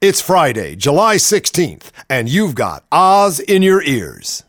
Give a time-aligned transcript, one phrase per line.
[0.00, 4.44] It's Friday, July 16th, and you've got Oz in your ears.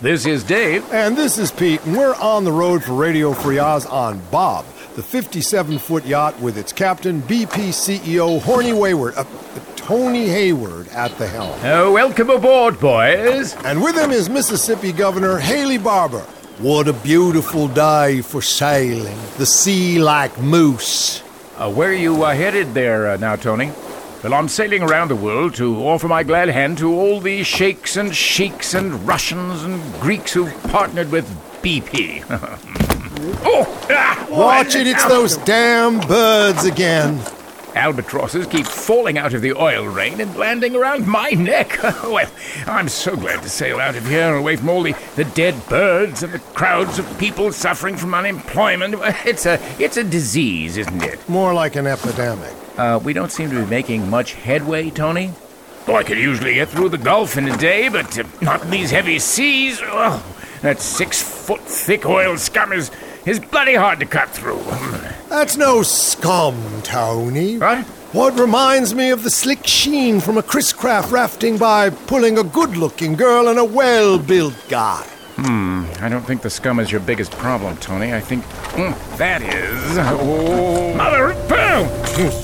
[0.00, 0.88] This is Dave.
[0.92, 4.64] And this is Pete, and we're on the road for Radio Free Oz on Bob,
[4.94, 9.24] the 57 foot yacht with its captain, BP CEO Horny Wayward, uh,
[9.74, 11.58] Tony Hayward at the helm.
[11.64, 13.56] Oh, welcome aboard, boys.
[13.64, 16.22] And with him is Mississippi Governor Haley Barbour.
[16.60, 19.18] What a beautiful day for sailing.
[19.38, 21.24] The sea like moose.
[21.60, 23.70] Uh, where are you uh, headed there uh, now, Tony?
[24.24, 27.98] Well, I'm sailing around the world to offer my glad hand to all the sheikhs
[27.98, 31.28] and sheiks and Russians and Greeks who've partnered with
[31.60, 32.24] BP.
[33.44, 33.86] oh!
[33.90, 37.20] Ah, Watch it, it's those damn birds again.
[37.74, 41.82] Albatrosses keep falling out of the oil rain and landing around my neck.
[41.82, 42.30] well,
[42.66, 46.22] I'm so glad to sail out of here, away from all the, the dead birds
[46.22, 48.94] and the crowds of people suffering from unemployment.
[49.24, 51.28] It's a it's a disease, isn't it?
[51.28, 52.54] More like an epidemic.
[52.76, 55.32] Uh, we don't seem to be making much headway, Tony.
[55.86, 58.70] Oh, I could usually get through the Gulf in a day, but uh, not in
[58.70, 59.80] these heavy seas.
[59.82, 60.24] Oh,
[60.62, 62.90] that six foot thick oil scum is
[63.30, 64.60] is bloody hard to cut through.
[65.28, 67.58] That's no scum, Tony.
[67.58, 67.84] What?
[68.12, 72.42] What reminds me of the slick sheen from a Chris Craft rafting by pulling a
[72.42, 75.06] good looking girl and a well built guy.
[75.42, 78.12] Hmm, I don't think the scum is your biggest problem, Tony.
[78.12, 79.96] I think mm, that is.
[79.98, 80.92] Oh.
[80.94, 81.88] Mother of pearl!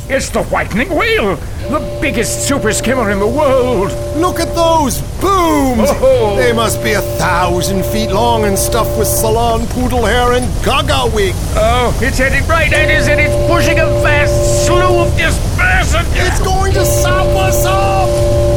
[0.08, 1.36] It's the whitening whale!
[1.68, 3.92] The biggest super skimmer in the world!
[4.16, 5.90] Look at those booms!
[6.00, 6.36] Oh.
[6.38, 11.14] They must be a thousand feet long and stuffed with salon poodle hair and gaga
[11.14, 11.34] wig.
[11.54, 16.06] Oh, it's heading right at us and it's pushing a vast slew of dispersant!
[16.14, 18.56] It's going to sop us up!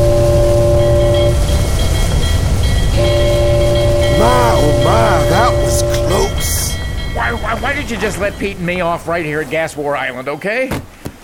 [4.20, 6.74] My, oh my, that was close.
[7.16, 9.78] Why, why, why did you just let Pete and me off right here at Gas
[9.78, 10.70] War Island, okay?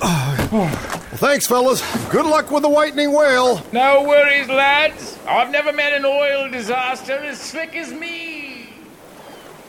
[0.01, 0.69] Well,
[1.15, 1.81] thanks, fellas.
[2.09, 3.61] Good luck with the whitening whale.
[3.73, 5.19] No worries, lads.
[5.27, 8.69] I've never met an oil disaster as slick as me.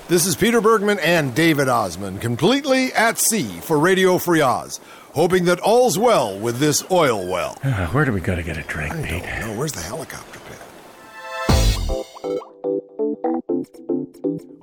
[0.06, 4.78] This is Peter Bergman and David Ossman, completely at sea for Radio Free Oz,
[5.14, 7.58] hoping that all's well with this oil well.
[7.64, 9.22] Uh, where do we go to get a drink, I Pete?
[9.24, 9.56] Don't.
[9.56, 10.35] Where's the helicopter?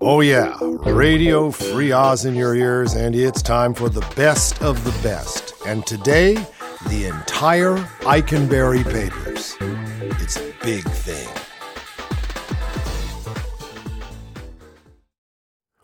[0.06, 4.84] Oh, yeah, Radio Free Oz in your ears, and it's time for the best of
[4.84, 5.54] the best.
[5.66, 6.34] And today,
[6.90, 9.56] the entire Eikenberry Papers.
[10.22, 11.30] It's a big thing.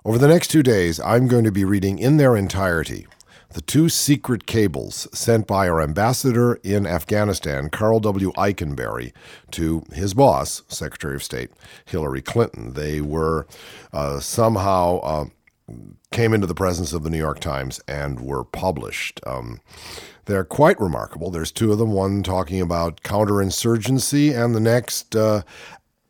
[0.04, 3.08] Over the next two days, I'm going to be reading in their entirety
[3.54, 8.32] the two secret cables sent by our ambassador in Afghanistan, Carl W.
[8.34, 9.12] Eikenberry,
[9.52, 11.52] to his boss, Secretary of State
[11.86, 12.74] Hillary Clinton.
[12.74, 13.48] They were
[13.92, 15.26] uh, somehow uh,
[16.12, 19.20] came into the presence of the New York Times and were published.
[19.26, 19.62] Um,
[20.26, 21.32] they're quite remarkable.
[21.32, 25.42] There's two of them, one talking about counterinsurgency, and the next uh,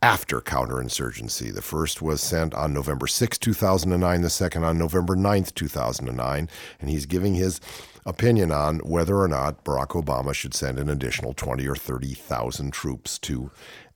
[0.01, 1.53] after counterinsurgency.
[1.53, 6.49] The first was sent on November 6, 2009, the second on November 9, 2009,
[6.79, 7.59] and he's giving his
[8.05, 13.19] opinion on whether or not Barack Obama should send an additional 20 or 30,000 troops
[13.19, 13.51] to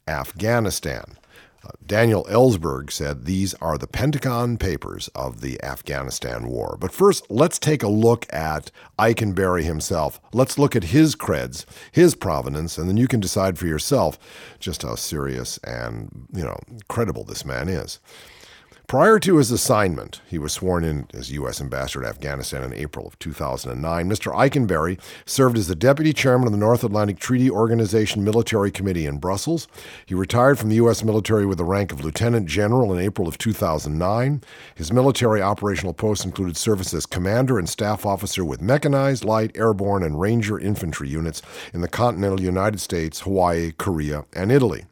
[0.07, 1.17] Afghanistan.
[1.85, 6.77] Daniel Ellsberg said these are the Pentagon Papers of the Afghanistan War.
[6.79, 10.19] But first, let's take a look at Eikenberry himself.
[10.33, 14.17] Let's look at his creds, his provenance, and then you can decide for yourself
[14.59, 16.57] just how serious and, you know,
[16.87, 17.99] credible this man is.
[18.93, 21.59] Prior to his assignment, he was sworn in as U.S.
[21.59, 24.07] Ambassador to Afghanistan in April of 2009.
[24.07, 24.31] Mr.
[24.31, 29.17] Eikenberry served as the Deputy Chairman of the North Atlantic Treaty Organization Military Committee in
[29.17, 29.67] Brussels.
[30.05, 31.03] He retired from the U.S.
[31.03, 34.43] military with the rank of Lieutenant General in April of 2009.
[34.75, 40.03] His military operational posts included service as Commander and Staff Officer with Mechanized, Light, Airborne,
[40.03, 41.41] and Ranger Infantry units
[41.73, 44.85] in the continental United States, Hawaii, Korea, and Italy.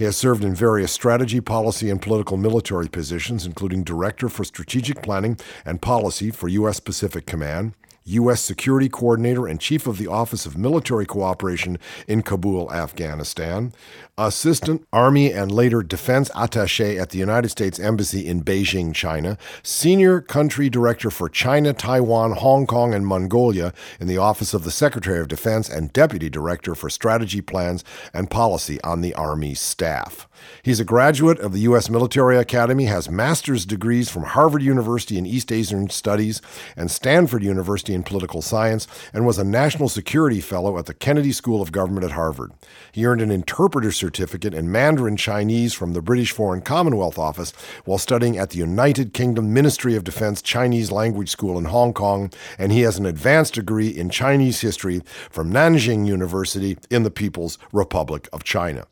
[0.00, 5.02] He has served in various strategy, policy, and political military positions, including Director for Strategic
[5.02, 6.80] Planning and Policy for U.S.
[6.80, 7.74] Pacific Command,
[8.04, 8.40] U.S.
[8.40, 11.78] Security Coordinator and Chief of the Office of Military Cooperation
[12.08, 13.74] in Kabul, Afghanistan,
[14.20, 20.20] Assistant Army and later Defense Attache at the United States Embassy in Beijing, China, Senior
[20.20, 25.20] Country Director for China, Taiwan, Hong Kong, and Mongolia in the Office of the Secretary
[25.20, 27.82] of Defense, and Deputy Director for Strategy Plans
[28.12, 30.28] and Policy on the Army staff.
[30.62, 31.88] He's a graduate of the U.S.
[31.90, 36.40] Military Academy, has master's degrees from Harvard University in East Asian Studies
[36.76, 41.32] and Stanford University in political science and was a national security fellow at the Kennedy
[41.32, 42.52] School of Government at Harvard.
[42.92, 44.09] He earned an interpreter certificate
[44.54, 47.52] in Mandarin Chinese from the British Foreign Commonwealth Office
[47.84, 52.32] while studying at the United Kingdom Ministry of Defense Chinese Language School in Hong Kong,
[52.58, 57.58] and he has an advanced degree in Chinese history from Nanjing University in the People's
[57.72, 58.86] Republic of China.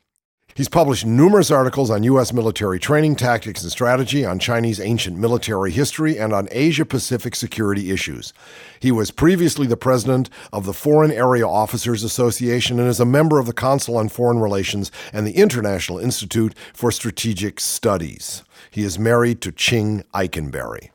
[0.59, 2.33] He's published numerous articles on U.S.
[2.33, 7.93] military training, tactics, and strategy, on Chinese ancient military history, and on Asia Pacific security
[7.93, 8.33] issues.
[8.81, 13.39] He was previously the president of the Foreign Area Officers Association and is a member
[13.39, 18.43] of the Council on Foreign Relations and the International Institute for Strategic Studies.
[18.69, 20.91] He is married to Ching Eikenberry.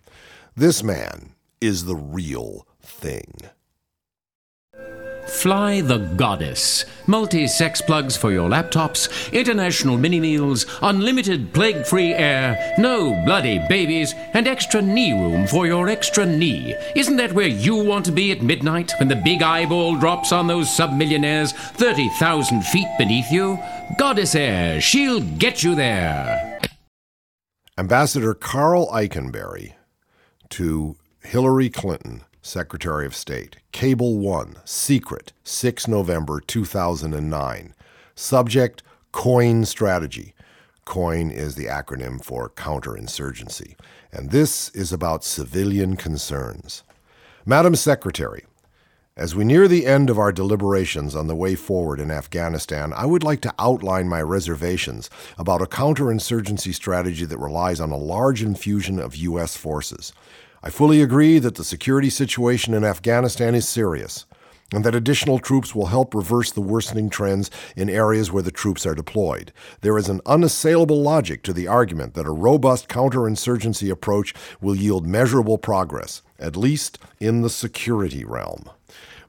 [0.57, 3.33] This man is the real thing.
[5.33, 6.85] Fly the Goddess.
[7.07, 13.59] Multi sex plugs for your laptops, international mini meals, unlimited plague free air, no bloody
[13.67, 16.75] babies, and extra knee room for your extra knee.
[16.95, 20.47] Isn't that where you want to be at midnight when the big eyeball drops on
[20.47, 23.59] those submillionaires 30,000 feet beneath you?
[23.97, 26.59] Goddess Air, she'll get you there.
[27.77, 29.73] Ambassador Carl Eikenberry
[30.49, 33.55] to Hillary Clinton Secretary of State.
[33.71, 37.73] Cable 1, Secret, 6 November 2009.
[38.15, 40.33] Subject COIN Strategy.
[40.85, 43.75] COIN is the acronym for counterinsurgency.
[44.11, 46.83] And this is about civilian concerns.
[47.45, 48.43] Madam Secretary,
[49.15, 53.05] as we near the end of our deliberations on the way forward in Afghanistan, I
[53.05, 58.43] would like to outline my reservations about a counterinsurgency strategy that relies on a large
[58.43, 59.55] infusion of U.S.
[59.55, 60.11] forces.
[60.65, 64.25] I fully agree that the security situation in Afghanistan is serious
[64.71, 68.85] and that additional troops will help reverse the worsening trends in areas where the troops
[68.85, 69.51] are deployed.
[69.81, 75.05] There is an unassailable logic to the argument that a robust counterinsurgency approach will yield
[75.05, 78.69] measurable progress, at least in the security realm.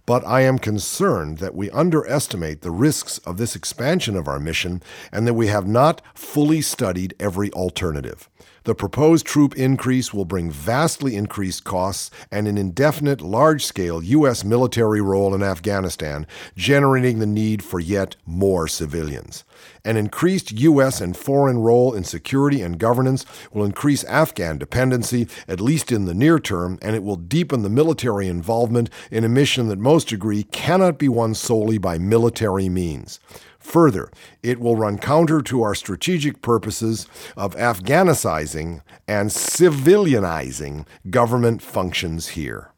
[0.07, 4.85] But I am concerned that we underestimate the risks of this expansion of our mission
[5.11, 8.29] and that we have not fully studied every alternative.
[8.64, 14.43] The proposed troop increase will bring vastly increased costs and an indefinite, large scale U.S.
[14.43, 16.26] military role in Afghanistan,
[16.56, 19.44] generating the need for yet more civilians.
[19.84, 21.02] An increased U.S.
[21.02, 26.14] and foreign role in security and governance will increase Afghan dependency, at least in the
[26.14, 30.43] near term, and it will deepen the military involvement in a mission that most agree
[30.43, 33.20] cannot be won solely by military means.
[33.64, 34.11] Further,
[34.43, 42.70] it will run counter to our strategic purposes of Afghanicizing and civilianizing government functions here.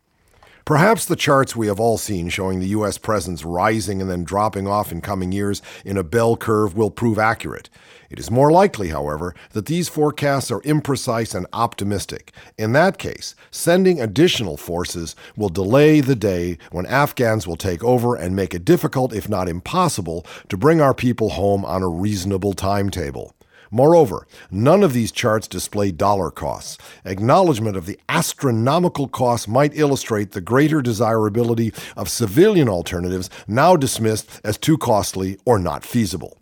[0.64, 2.98] Perhaps the charts we have all seen showing the U.S.
[2.98, 7.18] presence rising and then dropping off in coming years in a bell curve will prove
[7.18, 7.68] accurate.
[8.10, 12.32] It is more likely, however, that these forecasts are imprecise and optimistic.
[12.56, 18.14] In that case, sending additional forces will delay the day when Afghans will take over
[18.14, 22.52] and make it difficult, if not impossible, to bring our people home on a reasonable
[22.52, 23.34] timetable.
[23.70, 26.78] Moreover, none of these charts display dollar costs.
[27.04, 34.40] Acknowledgement of the astronomical costs might illustrate the greater desirability of civilian alternatives now dismissed
[34.44, 36.38] as too costly or not feasible.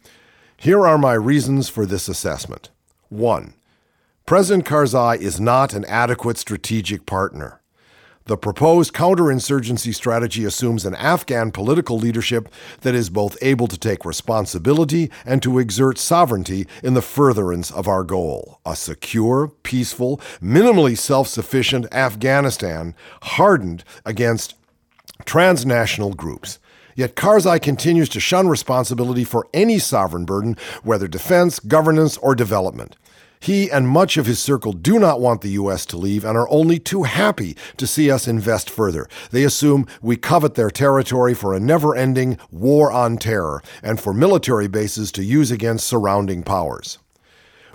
[0.64, 2.70] Here are my reasons for this assessment.
[3.10, 3.52] 1.
[4.24, 7.60] President Karzai is not an adequate strategic partner.
[8.24, 12.48] The proposed counterinsurgency strategy assumes an Afghan political leadership
[12.80, 17.86] that is both able to take responsibility and to exert sovereignty in the furtherance of
[17.86, 24.54] our goal a secure, peaceful, minimally self sufficient Afghanistan hardened against
[25.26, 26.58] transnational groups.
[26.94, 32.96] Yet Karzai continues to shun responsibility for any sovereign burden, whether defense, governance, or development.
[33.44, 35.84] He and much of his circle do not want the U.S.
[35.86, 39.06] to leave and are only too happy to see us invest further.
[39.32, 44.14] They assume we covet their territory for a never ending war on terror and for
[44.14, 46.98] military bases to use against surrounding powers.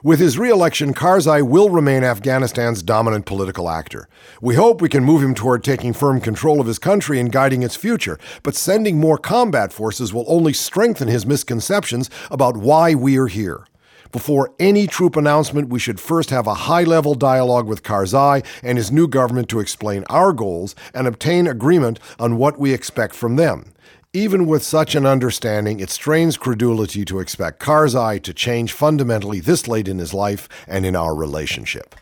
[0.01, 4.07] With his re-election, Karzai will remain Afghanistan's dominant political actor.
[4.41, 7.63] We hope we can move him toward taking firm control of his country and guiding
[7.63, 13.17] its future, but sending more combat forces will only strengthen his misconceptions about why we
[13.17, 13.65] are here.
[14.13, 18.77] Before any troop announcement, we should first have a high level dialogue with Karzai and
[18.77, 23.35] his new government to explain our goals and obtain agreement on what we expect from
[23.35, 23.73] them.
[24.15, 29.67] Even with such an understanding, it strains credulity to expect Karzai to change fundamentally this
[29.67, 31.93] late in his life and in our relationship.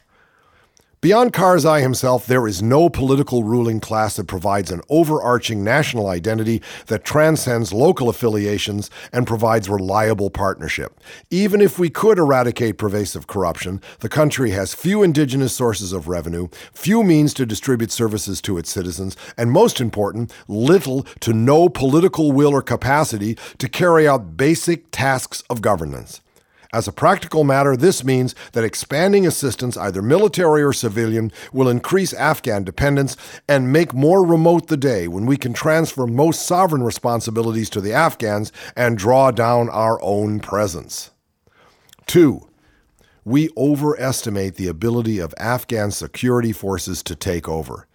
[1.00, 6.60] Beyond Karzai himself, there is no political ruling class that provides an overarching national identity
[6.88, 11.00] that transcends local affiliations and provides reliable partnership.
[11.30, 16.48] Even if we could eradicate pervasive corruption, the country has few indigenous sources of revenue,
[16.74, 22.32] few means to distribute services to its citizens, and most important, little to no political
[22.32, 26.22] will or capacity to carry out basic tasks of governance.
[26.74, 32.14] As a practical matter, this means that expanding assistance, either military or civilian, will increase
[32.14, 33.16] Afghan dependence
[33.48, 37.94] and make more remote the day when we can transfer most sovereign responsibilities to the
[37.94, 41.12] Afghans and draw down our own presence.
[42.06, 42.48] Two,
[43.24, 47.88] we overestimate the ability of Afghan security forces to take over.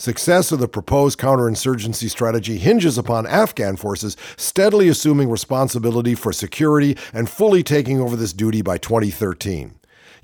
[0.00, 6.96] Success of the proposed counterinsurgency strategy hinges upon Afghan forces steadily assuming responsibility for security
[7.12, 9.74] and fully taking over this duty by 2013.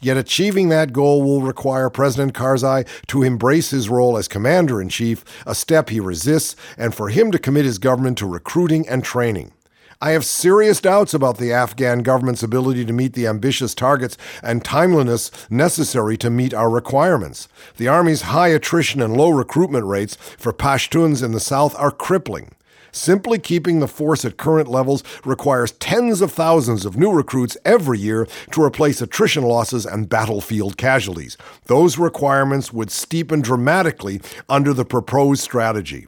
[0.00, 4.88] Yet achieving that goal will require President Karzai to embrace his role as commander in
[4.88, 9.04] chief, a step he resists, and for him to commit his government to recruiting and
[9.04, 9.52] training.
[9.98, 14.62] I have serious doubts about the Afghan government's ability to meet the ambitious targets and
[14.62, 17.48] timeliness necessary to meet our requirements.
[17.78, 22.50] The Army's high attrition and low recruitment rates for Pashtuns in the South are crippling.
[22.92, 27.98] Simply keeping the force at current levels requires tens of thousands of new recruits every
[27.98, 31.38] year to replace attrition losses and battlefield casualties.
[31.66, 36.06] Those requirements would steepen dramatically under the proposed strategy.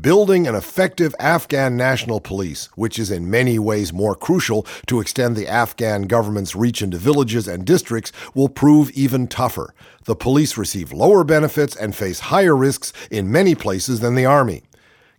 [0.00, 5.36] Building an effective Afghan national police, which is in many ways more crucial to extend
[5.36, 9.72] the Afghan government's reach into villages and districts, will prove even tougher.
[10.02, 14.64] The police receive lower benefits and face higher risks in many places than the Army.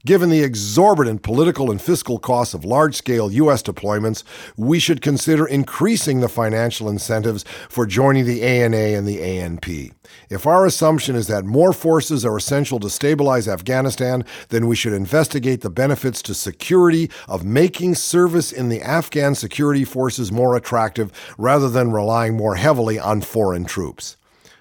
[0.06, 3.64] Given the exorbitant political and fiscal costs of large scale U.S.
[3.64, 4.24] deployments,
[4.56, 9.92] we should consider increasing the financial incentives for joining the ANA and the ANP.
[10.30, 14.94] If our assumption is that more forces are essential to stabilize Afghanistan, then we should
[14.94, 21.12] investigate the benefits to security of making service in the Afghan security forces more attractive
[21.36, 24.18] rather than relying more heavily on foreign troops.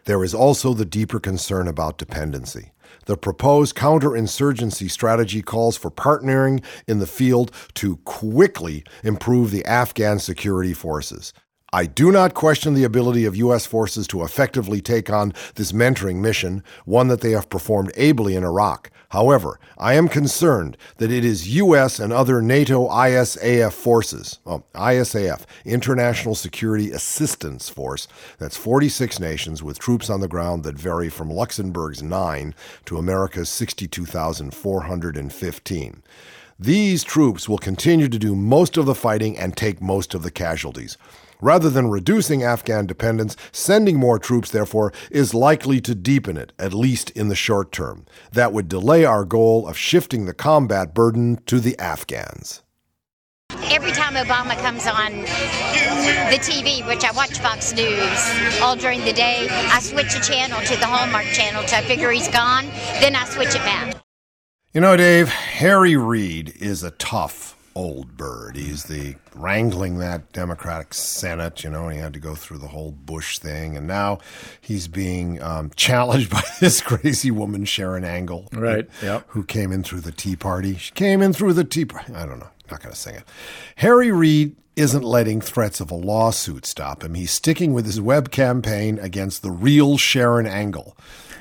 [0.06, 2.70] There is also the deeper concern about dependency.
[3.06, 10.18] The proposed counterinsurgency strategy calls for partnering in the field to quickly improve the Afghan
[10.18, 11.32] security forces.
[11.74, 13.66] I do not question the ability of U.S.
[13.66, 18.44] forces to effectively take on this mentoring mission, one that they have performed ably in
[18.44, 18.92] Iraq.
[19.08, 21.98] However, I am concerned that it is U.S.
[21.98, 28.06] and other NATO ISAF forces, oh, well, ISAF, International Security Assistance Force,
[28.38, 32.54] that's 46 nations with troops on the ground that vary from Luxembourg's 9
[32.84, 36.02] to America's 62,415.
[36.56, 40.30] These troops will continue to do most of the fighting and take most of the
[40.30, 40.96] casualties.
[41.40, 46.74] Rather than reducing Afghan dependence, sending more troops, therefore, is likely to deepen it, at
[46.74, 48.06] least in the short term.
[48.32, 52.62] That would delay our goal of shifting the combat burden to the Afghans.
[53.70, 55.22] Every time Obama comes on
[56.30, 60.60] the TV, which I watch Fox News all during the day, I switch a channel
[60.62, 62.66] to the Hallmark channel till I figure he's gone,
[63.00, 63.96] then I switch it back.
[64.72, 68.56] You know, Dave, Harry Reid is a tough old bird.
[68.56, 72.92] He's the wrangling that Democratic Senate, you know, he had to go through the whole
[72.92, 73.76] Bush thing.
[73.76, 74.18] And now
[74.60, 78.48] he's being um, challenged by this crazy woman, Sharron Angle.
[78.52, 78.88] Right.
[79.02, 79.24] Yep.
[79.28, 80.76] Who came in through the Tea Party.
[80.76, 82.14] She came in through the Tea Party.
[82.14, 82.48] I don't know.
[82.70, 83.24] Not going to sing it.
[83.76, 87.14] Harry Reid isn't letting threats of a lawsuit stop him.
[87.14, 90.96] He's sticking with his web campaign against the real Sharron Angle.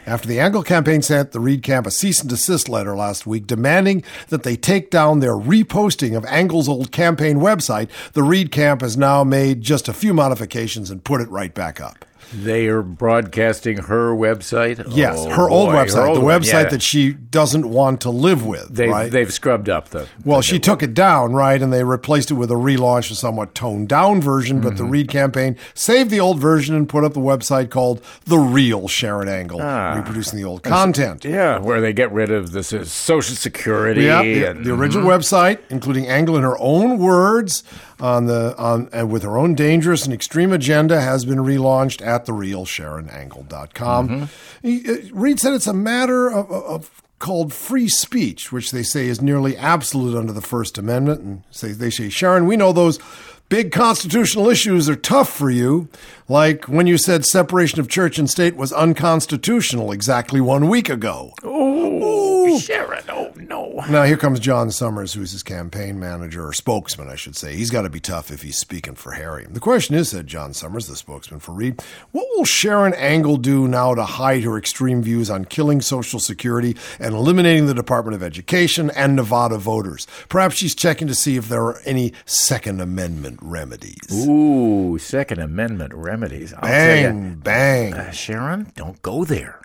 [0.06, 3.48] After the Angle campaign sent the Reid camp a cease and desist letter last week
[3.48, 8.82] demanding that they take down their reposting of Angle's old campaign website, the Reid camp
[8.82, 12.04] has now made just a few modifications and put it right back up.
[12.34, 14.84] They are broadcasting her website.
[14.89, 16.70] Yes, Oh, her old boy, website, her old the website yeah.
[16.70, 18.74] that she doesn't want to live with.
[18.75, 19.12] they've right?
[19.12, 20.08] they've scrubbed up the.
[20.25, 23.53] Well, she took it down, right, and they replaced it with a relaunch, a somewhat
[23.56, 24.62] toned down version.
[24.62, 24.77] But Mm-hmm.
[24.77, 28.84] the Reid campaign saved the old version and put up the website called "The Real
[28.88, 31.24] Sharron Angle," reproducing the old content.
[31.25, 31.30] Ah.
[31.30, 34.03] Yeah, where they get rid of this is Social Security.
[34.03, 37.63] Yeah, the, and, the original website, including Angle in her own words,
[38.00, 42.26] on the on and with her own dangerous and extreme agenda, has been relaunched at
[42.26, 44.30] therealsharonangle.com.
[44.62, 49.08] He, uh, Reid said it's a matter of, of, called free speech, which they say
[49.08, 51.22] is nearly absolute under the First Amendment.
[51.22, 53.00] And say they say, Sharron, we know those
[53.48, 55.88] big constitutional issues are tough for you,
[56.28, 61.34] like when you said separation of church and state was unconstitutional exactly one week ago.
[61.44, 63.84] Oh, Oh, Sharron, oh no.
[63.90, 67.56] Now, here comes Jon Summers, who's his campaign manager, or spokesman, I should say.
[67.56, 69.46] He's got to be tough if he's speaking for Harry.
[69.50, 71.82] The question is, said Jon Summers, the spokesman for Reid,
[72.12, 76.78] what will Sharron Angle do now to hide her extreme views on killing Social Security
[77.00, 80.06] and eliminating the Department of Education and Nevada voters?
[80.30, 84.28] Perhaps she's checking to see if there are any Second Amendment remedies.
[84.28, 86.54] Ooh, Second Amendment remedies.
[86.54, 87.94] I'll bang, bang.
[87.94, 89.62] Uh, Sharron, don't go there.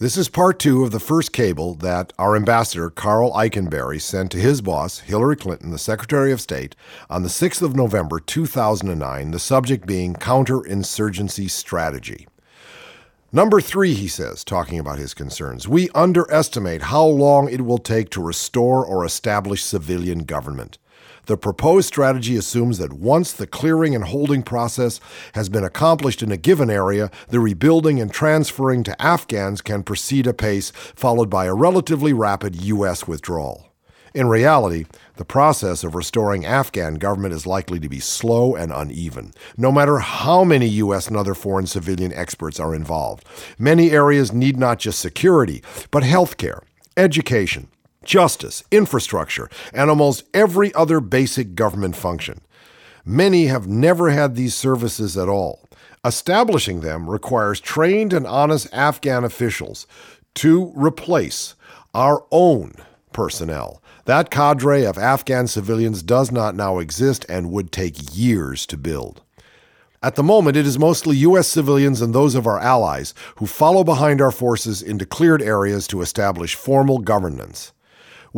[0.00, 4.38] This is part two of the first cable that our ambassador, Carl Eikenberry, sent to
[4.38, 6.76] his boss, Hillary Clinton, the Secretary of State,
[7.10, 12.28] on the 6th of November 2009, the subject being counterinsurgency strategy.
[13.32, 18.08] Number three, he says, talking about his concerns, we underestimate how long it will take
[18.10, 20.78] to restore or establish civilian government.
[21.28, 24.98] The proposed strategy assumes that once the clearing and holding process
[25.34, 30.26] has been accomplished in a given area, the rebuilding and transferring to Afghans can proceed
[30.26, 33.06] apace, followed by a relatively rapid U.S.
[33.06, 33.66] withdrawal.
[34.14, 39.34] In reality, the process of restoring Afghan government is likely to be slow and uneven,
[39.54, 41.08] no matter how many U.S.
[41.08, 43.26] and other foreign civilian experts are involved.
[43.58, 46.62] Many areas need not just security, but healthcare,
[46.96, 47.68] education,
[48.08, 52.40] justice, infrastructure, and almost every other basic government function.
[53.04, 55.68] Many have never had these services at all.
[56.04, 59.86] Establishing them requires trained and honest Afghan officials
[60.36, 61.54] to replace
[61.94, 62.72] our own
[63.12, 63.82] personnel.
[64.06, 69.22] That cadre of Afghan civilians does not now exist and would take years to build.
[70.02, 71.46] At the moment, it is mostly U.S.
[71.46, 76.00] civilians and those of our allies who follow behind our forces into cleared areas to
[76.00, 77.72] establish formal governance.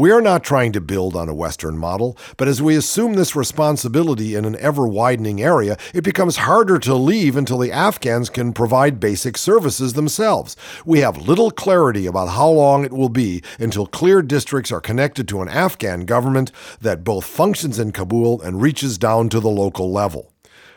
[0.00, 3.36] We are not trying to build on a Western model, but as we assume this
[3.36, 8.54] responsibility in an ever widening area, it becomes harder to leave until the Afghans can
[8.54, 10.56] provide basic services themselves.
[10.86, 15.28] We have little clarity about how long it will be until clear districts are connected
[15.28, 19.92] to an Afghan government that both functions in Kabul and reaches down to the local
[19.92, 20.29] level.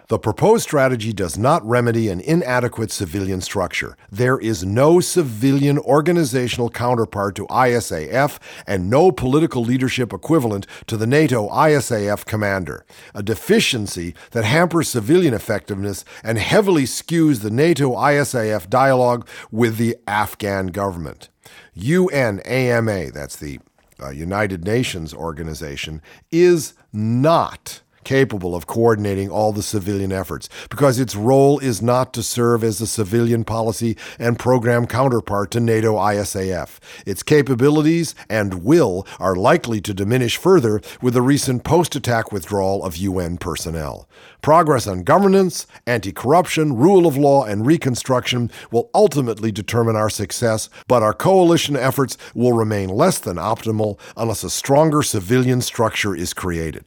[0.09, 3.95] The proposed strategy does not remedy an inadequate civilian structure.
[4.11, 11.07] There is no civilian organizational counterpart to ISAF and no political leadership equivalent to the
[11.07, 18.69] NATO ISAF commander, a deficiency that hampers civilian effectiveness and heavily skews the NATO ISAF
[18.69, 21.29] dialogue with the Afghan government.
[21.77, 23.59] UNAMA, that's the
[24.01, 31.15] uh, United Nations organization, is not capable of coordinating all the civilian efforts because its
[31.15, 36.79] role is not to serve as a civilian policy and program counterpart to NATO ISAF.
[37.05, 42.83] Its capabilities and will are likely to diminish further with the recent post attack withdrawal
[42.83, 44.07] of UN personnel.
[44.41, 50.69] Progress on governance, anti corruption, rule of law, and reconstruction will ultimately determine our success,
[50.87, 56.33] but our coalition efforts will remain less than optimal unless a stronger civilian structure is
[56.33, 56.85] created.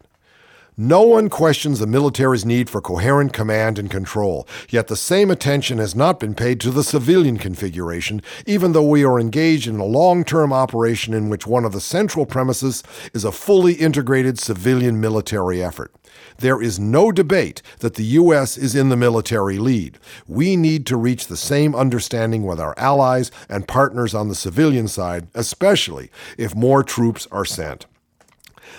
[0.78, 5.78] No one questions the military's need for coherent command and control, yet the same attention
[5.78, 9.86] has not been paid to the civilian configuration, even though we are engaged in a
[9.86, 12.82] long term operation in which one of the central premises
[13.14, 15.94] is a fully integrated civilian military effort.
[16.40, 18.58] There is no debate that the U.S.
[18.58, 19.96] is in the military lead.
[20.28, 24.88] We need to reach the same understanding with our allies and partners on the civilian
[24.88, 27.86] side, especially if more troops are sent.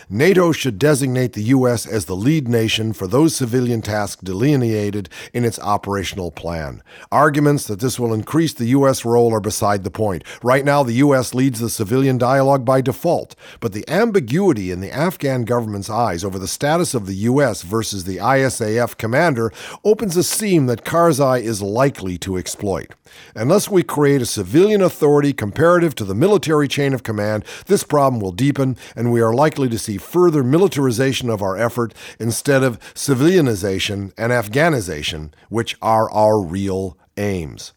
[0.09, 1.85] NATO should designate the U.S.
[1.85, 6.81] as the lead nation for those civilian tasks delineated in its operational plan.
[7.11, 9.03] Arguments that this will increase the U.S.
[9.03, 10.23] role are beside the point.
[10.41, 11.33] Right now, the U.S.
[11.33, 16.39] leads the civilian dialogue by default, but the ambiguity in the Afghan government's eyes over
[16.39, 17.63] the status of the U.S.
[17.63, 19.51] versus the ISAF commander
[19.83, 22.93] opens a seam that Karzai is likely to exploit.
[23.35, 28.21] Unless we create a civilian authority comparative to the military chain of command, this problem
[28.21, 32.79] will deepen, and we are likely to see further militarization of our effort instead of
[32.93, 37.73] civilianization and Afghanization, which are our real aims.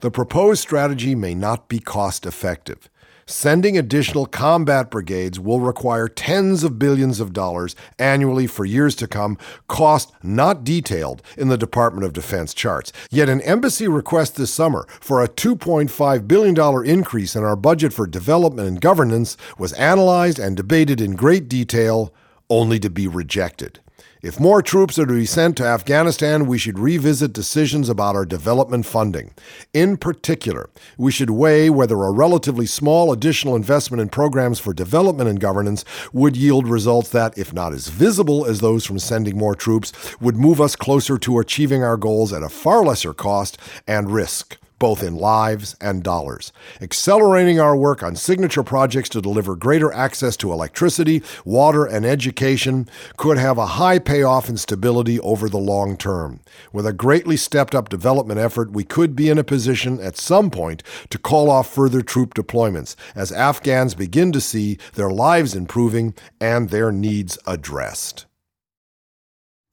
[0.00, 2.88] The proposed strategy may not be cost effective.
[3.30, 9.06] Sending additional combat brigades will require tens of billions of dollars annually for years to
[9.06, 9.36] come,
[9.68, 12.90] cost not detailed in the Department of Defense charts.
[13.10, 18.06] Yet an embassy request this summer for a $2.5 billion increase in our budget for
[18.06, 22.14] development and governance was analyzed and debated in great detail,
[22.48, 23.80] only to be rejected.
[24.20, 28.26] If more troops are to be sent to Afghanistan, we should revisit decisions about our
[28.26, 29.32] development funding.
[29.72, 35.30] In particular, we should weigh whether a relatively small additional investment in programs for development
[35.30, 39.54] and governance would yield results that, if not as visible as those from sending more
[39.54, 44.10] troops, would move us closer to achieving our goals at a far lesser cost and
[44.10, 44.57] risk.
[44.78, 46.52] Both in lives and dollars.
[46.80, 52.88] Accelerating our work on signature projects to deliver greater access to electricity, water, and education
[53.16, 56.40] could have a high payoff in stability over the long term.
[56.72, 60.50] With a greatly stepped up development effort, we could be in a position at some
[60.50, 66.14] point to call off further troop deployments as Afghans begin to see their lives improving
[66.40, 68.27] and their needs addressed.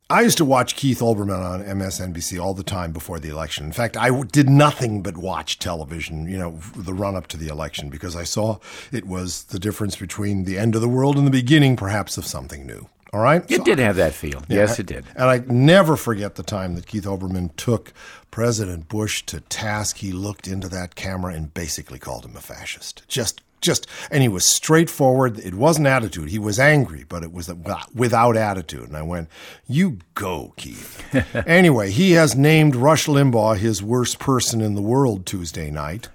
[0.07, 3.65] I used to watch Keith Olbermann on MSNBC all the time before the election.
[3.65, 7.47] In fact, I did nothing but watch television, you know, the run up to the
[7.47, 8.59] election because I saw
[8.91, 12.25] it was the difference between the end of the world and the beginning, perhaps, of
[12.27, 12.87] something new.
[13.13, 13.43] All right?
[13.49, 14.43] It So- did have that feel.
[14.47, 15.05] yeah, yes, it did.
[15.15, 17.91] And I never forget the time that Keith Olbermann took
[18.29, 19.97] President Bush to task.
[19.97, 23.01] He looked into that camera and basically called him a fascist.
[23.07, 25.39] Just, just, and he was straightforward.
[25.39, 26.29] It wasn't attitude.
[26.29, 27.51] He was angry, but it was
[27.93, 28.87] without attitude.
[28.87, 29.29] And I went,
[29.67, 31.03] "You go, Keith."
[31.47, 36.09] anyway, he has named Rush Limbaugh his worst person in the world Tuesday night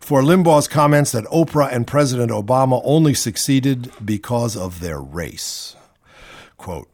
[0.00, 5.76] for Limbaugh's comments that Oprah and President Obama only succeeded because of their race.
[6.56, 6.88] Quote,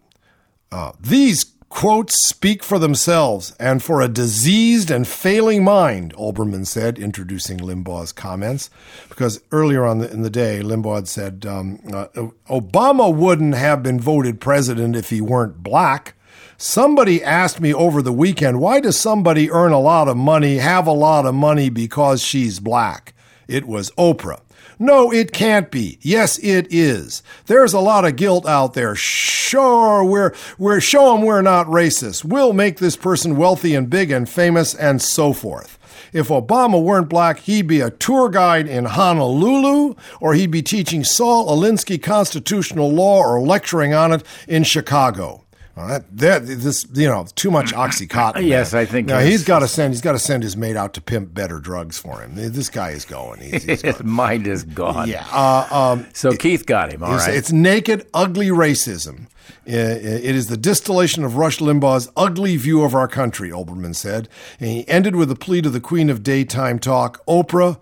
[0.73, 1.45] uh, these
[1.75, 8.13] quotes speak for themselves and for a diseased and failing mind, Olbermann said, introducing Limbaugh's
[8.13, 8.71] comments.
[9.09, 12.07] Because earlier on the, in the day, Limbaugh had said um, uh,
[12.49, 16.15] Obama wouldn't have been voted president if he weren't black.
[16.57, 20.87] Somebody asked me over the weekend, why does somebody earn a lot of money, have
[20.87, 23.15] a lot of money because she's black?
[23.49, 24.41] It was Oprah.
[24.79, 25.99] No, it can't be.
[26.01, 27.23] Yes, it is.
[27.47, 28.95] There's a lot of guilt out there.
[28.95, 32.25] Sure, we're, we're, show them we're not racist.
[32.25, 35.79] We'll make this person wealthy and big and famous and so forth.
[36.13, 41.03] If Obama weren't black, he'd be a tour guide in Honolulu, or he'd be teaching
[41.03, 45.44] Saul Alinsky constitutional law or lecturing on it in Chicago.
[45.77, 48.47] Well, that, that, this, you know, too much oxycontin.
[48.47, 48.83] Yes, man.
[48.83, 49.93] I think Now he's got to send.
[49.93, 52.35] He's got to send his mate out to pimp better drugs for him.
[52.37, 53.41] This guy is going.
[53.41, 54.09] He's, he's His going.
[54.09, 55.09] mind is gone.
[55.09, 55.27] Yeah.
[55.33, 57.03] Uh, um, So Keith got him.
[57.03, 57.37] All it's, right.
[57.37, 59.27] it's naked, ugly racism.
[59.67, 64.29] It is the distillation of Rush Limbaugh's ugly view of our country, Olbermann said.
[64.61, 67.79] And he ended with a plea to the queen of daytime talk Oprah,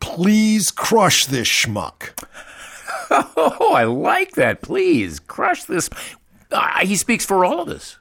[0.00, 2.10] please crush this schmuck.
[3.36, 4.62] oh, I like that.
[4.62, 5.90] Please crush this.
[6.82, 7.98] He speaks for all of us.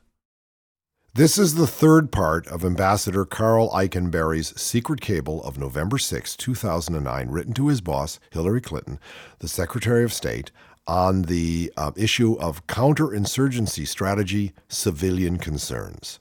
[1.15, 7.29] This is the third part of Ambassador Carl Eikenberry's secret cable of November 6, 2009,
[7.29, 8.99] written to his boss, Hillary Clinton,
[9.37, 10.51] the Secretary of State,
[10.87, 16.19] on the uh, issue of counterinsurgency strategy, civilian concerns.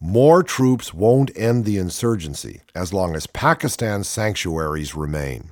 [0.00, 5.50] More troops won't end the insurgency as long as Pakistan's sanctuaries remain.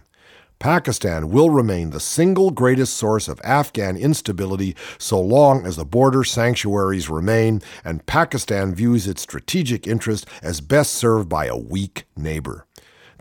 [0.62, 6.22] Pakistan will remain the single greatest source of Afghan instability so long as the border
[6.22, 12.64] sanctuaries remain and Pakistan views its strategic interest as best served by a weak neighbor.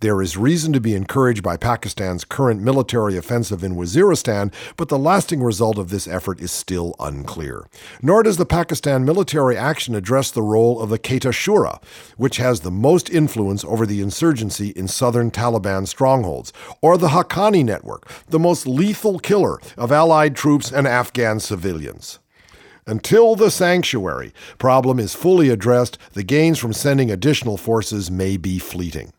[0.01, 4.97] There is reason to be encouraged by Pakistan's current military offensive in Waziristan, but the
[4.97, 7.67] lasting result of this effort is still unclear.
[8.01, 11.79] Nor does the Pakistan military action address the role of the Quetta Shura,
[12.17, 17.63] which has the most influence over the insurgency in southern Taliban strongholds, or the Haqqani
[17.63, 22.17] network, the most lethal killer of Allied troops and Afghan civilians.
[22.87, 28.57] Until the sanctuary problem is fully addressed, the gains from sending additional forces may be
[28.57, 29.13] fleeting.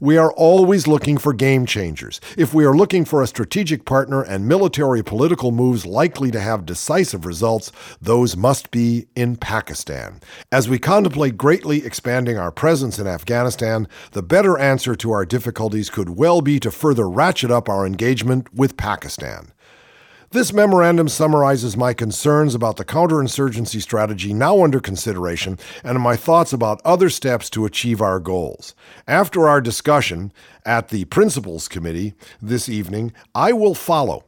[0.00, 2.20] We are always looking for game changers.
[2.36, 6.66] If we are looking for a strategic partner and military political moves likely to have
[6.66, 7.70] decisive results,
[8.02, 10.20] those must be in Pakistan.
[10.50, 15.90] As we contemplate greatly expanding our presence in Afghanistan, the better answer to our difficulties
[15.90, 19.52] could well be to further ratchet up our engagement with Pakistan.
[20.34, 26.52] This memorandum summarizes my concerns about the counterinsurgency strategy now under consideration and my thoughts
[26.52, 28.74] about other steps to achieve our goals.
[29.06, 30.32] After our discussion
[30.66, 34.24] at the Principals Committee this evening, I will follow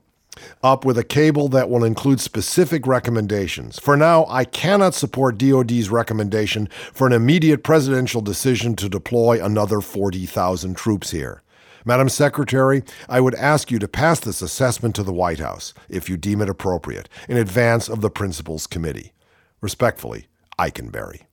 [0.62, 3.80] up with a cable that will include specific recommendations.
[3.80, 9.80] For now, I cannot support DoD's recommendation for an immediate presidential decision to deploy another
[9.80, 11.42] 40,000 troops here.
[11.88, 16.08] Madam Secretary, I would ask you to pass this assessment to the White House, if
[16.08, 19.12] you deem it appropriate, in advance of the Principals Committee.
[19.60, 20.26] Respectfully,
[20.58, 21.26] Eikenberry.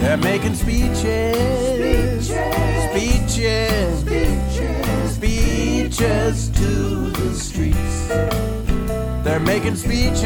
[0.00, 2.26] They're making speeches,
[2.90, 8.61] speeches, speeches, speeches to the streets.
[9.24, 10.22] They're making speeches,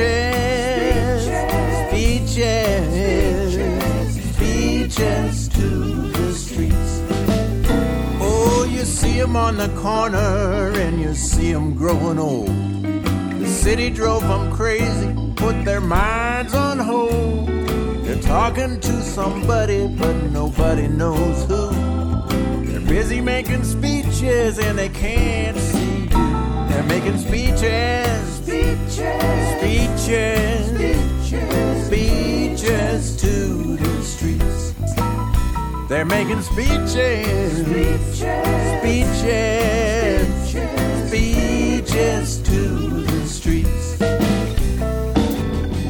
[1.88, 2.94] speeches,
[4.34, 5.68] speeches to
[6.12, 7.02] the streets.
[8.20, 12.48] Oh, you see 'em on the corner and you see 'em growing old.
[13.38, 17.48] The city drove them crazy, put their minds on hold.
[18.04, 21.70] They're talking to somebody, but nobody knows who.
[22.64, 25.75] They're busy making speeches and they can't.
[26.76, 28.98] They're making speeches, speeches,
[29.56, 34.74] speeches, speeches, speeches to the streets.
[35.88, 38.18] They're making speeches, speeches,
[38.78, 40.28] speeches,
[41.08, 42.60] speeches to
[43.04, 43.96] the streets.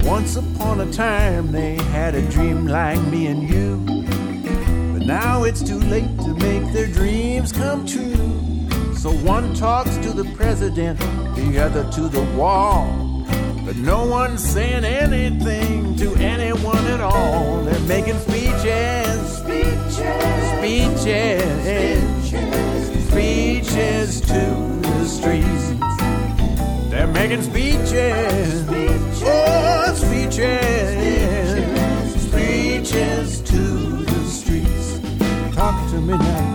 [0.07, 3.83] Once upon a time, they had a dream like me and you.
[4.93, 8.56] But now it's too late to make their dreams come true.
[9.07, 10.99] So one talks to the president,
[11.37, 12.85] the other to the wall.
[13.65, 17.63] But no one's saying anything to anyone at all.
[17.63, 19.95] They're making speeches, speeches,
[20.59, 22.03] speeches,
[23.07, 25.67] speeches to the streets.
[26.91, 28.67] They're making speeches,
[29.23, 31.63] oh, speeches,
[32.25, 33.63] speeches to
[34.03, 34.99] the streets.
[35.55, 36.46] Talk to me now.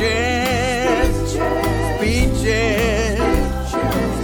[0.00, 1.36] Speeches,
[1.98, 3.20] speeches,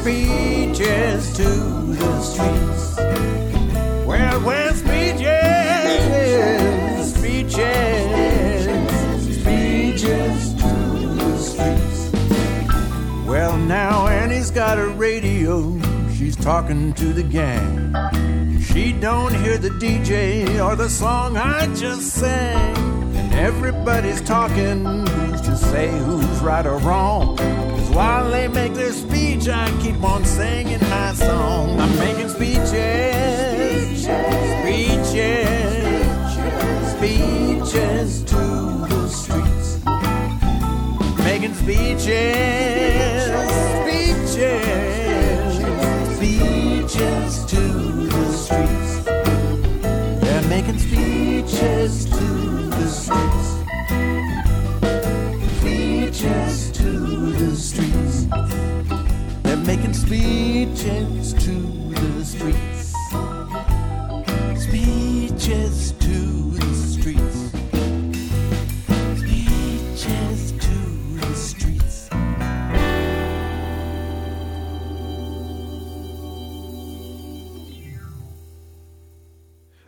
[0.00, 1.48] speeches to
[1.92, 2.96] the streets.
[4.06, 5.26] Well, well, speeches,
[7.14, 8.64] speeches,
[9.38, 10.72] speeches to
[11.14, 12.10] the streets.
[13.26, 15.78] Well, now Annie's got a radio.
[16.14, 17.94] She's talking to the gang.
[18.62, 22.74] She don't hear the DJ or the song I just sang.
[23.14, 23.30] And
[23.88, 27.36] everybody's talking who's to say who's right or wrong.
[27.36, 31.78] Cause while they make their speech, I keep on singing my song.
[31.78, 34.06] I'm making speeches,
[34.58, 35.46] speeches,
[36.96, 38.36] speeches to
[38.88, 39.78] the streets.
[41.22, 42.06] Making speeches,
[43.82, 44.66] speeches,
[46.16, 47.45] speeches
[60.16, 61.52] speeches to
[61.90, 62.94] the streets.
[64.62, 67.50] Speeches to the streets.
[69.20, 70.76] Speeches to
[71.20, 72.08] the streets.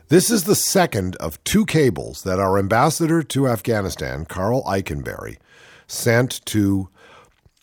[0.09, 5.39] This is the second of two cables that our ambassador to Afghanistan, Carl Eikenberry,
[5.87, 6.91] sent to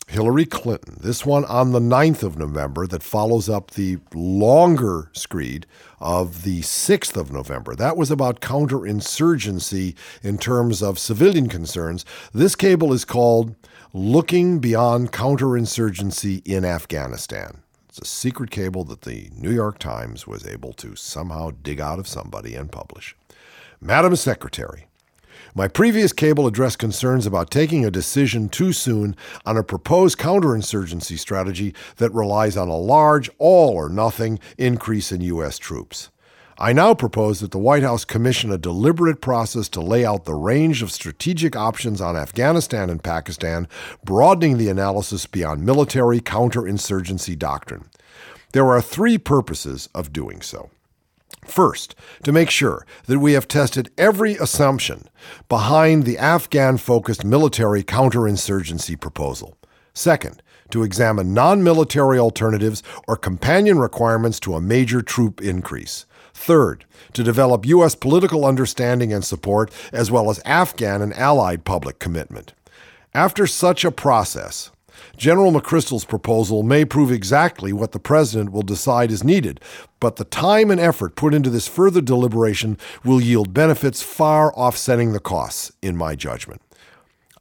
[0.08, 0.98] Hillary Clinton.
[1.00, 5.66] This one on the 9th of November that follows up the longer screed
[6.00, 7.74] of the 6th of November.
[7.74, 12.04] That was about counterinsurgency in terms of civilian concerns.
[12.32, 13.56] This cable is called
[13.92, 17.62] Looking Beyond Counterinsurgency in Afghanistan.
[17.88, 21.98] It's a secret cable that the New York Times was able to somehow dig out
[21.98, 23.16] of somebody and publish.
[23.80, 24.86] Madam Secretary,
[25.56, 29.16] my previous cable addressed concerns about taking a decision too soon
[29.46, 35.22] on a proposed counterinsurgency strategy that relies on a large, all or nothing increase in
[35.22, 35.56] U.S.
[35.56, 36.10] troops.
[36.58, 40.34] I now propose that the White House commission a deliberate process to lay out the
[40.34, 43.66] range of strategic options on Afghanistan and Pakistan,
[44.04, 47.88] broadening the analysis beyond military counterinsurgency doctrine.
[48.52, 50.68] There are three purposes of doing so.
[51.46, 55.08] First, to make sure that we have tested every assumption
[55.48, 59.56] behind the Afghan focused military counterinsurgency proposal.
[59.94, 66.06] Second, to examine non military alternatives or companion requirements to a major troop increase.
[66.34, 66.84] Third,
[67.14, 67.94] to develop U.S.
[67.94, 72.52] political understanding and support, as well as Afghan and allied public commitment.
[73.14, 74.70] After such a process,
[75.16, 79.60] General McChrystal's proposal may prove exactly what the President will decide is needed,
[80.00, 85.12] but the time and effort put into this further deliberation will yield benefits far offsetting
[85.12, 86.60] the costs, in my judgment.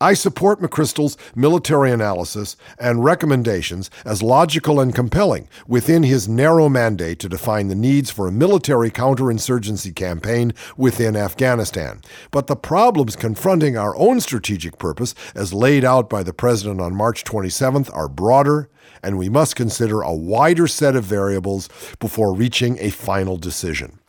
[0.02, 7.18] I support McChrystal's military analysis and recommendations as logical and compelling within his narrow mandate
[7.20, 12.02] to define the needs for a military counterinsurgency campaign within Afghanistan.
[12.30, 16.94] But the problems confronting our own strategic purpose, as laid out by the President on
[16.94, 18.70] March 27th, are broader,
[19.02, 24.00] and we must consider a wider set of variables before reaching a final decision.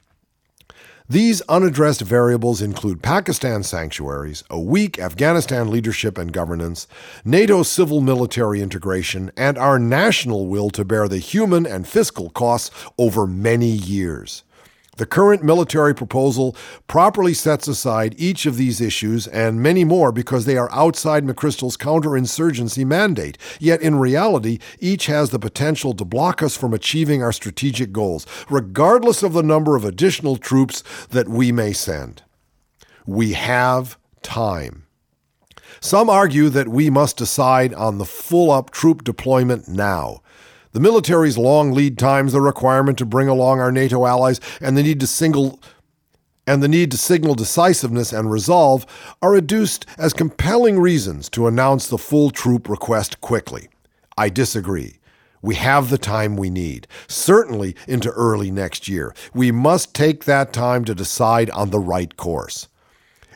[1.09, 6.89] These unaddressed variables include Pakistan sanctuaries, a weak Afghanistan leadership and governance,
[7.25, 12.73] NATO civil military integration, and our national will to bear the human and fiscal costs
[12.99, 14.43] over many years.
[14.97, 16.57] The current military proposal
[16.87, 21.77] properly sets aside each of these issues and many more because they are outside McChrystal's
[21.77, 23.37] counterinsurgency mandate.
[23.61, 28.27] Yet in reality, each has the potential to block us from achieving our strategic goals,
[28.49, 32.23] regardless of the number of additional troops that we may send.
[33.07, 34.87] We have time.
[35.81, 40.23] Some argue that we must decide on the full up troop deployment now.
[40.77, 44.83] The military's long lead times, the requirement to bring along our NATO allies, and the
[44.83, 45.59] need to single
[46.47, 48.85] and the need to signal decisiveness and resolve
[49.23, 53.71] are adduced as compelling reasons to announce the full troop request quickly.
[54.19, 54.99] I disagree.
[55.41, 59.15] We have the time we need, certainly into early next year.
[59.33, 62.69] We must take that time to decide on the right course.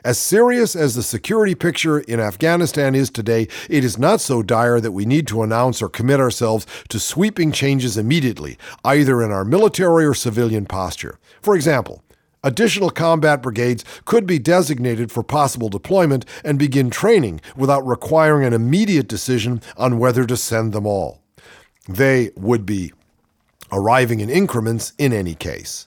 [0.04, 4.80] As serious as the security picture in Afghanistan is today, it is not so dire
[4.80, 9.44] that we need to announce or commit ourselves to sweeping changes immediately, either in our
[9.44, 11.18] military or civilian posture.
[11.42, 12.02] For example,
[12.42, 18.54] Additional combat brigades could be designated for possible deployment and begin training without requiring an
[18.54, 21.20] immediate decision on whether to send them all.
[21.86, 22.94] They would be
[23.70, 25.86] arriving in increments in any case.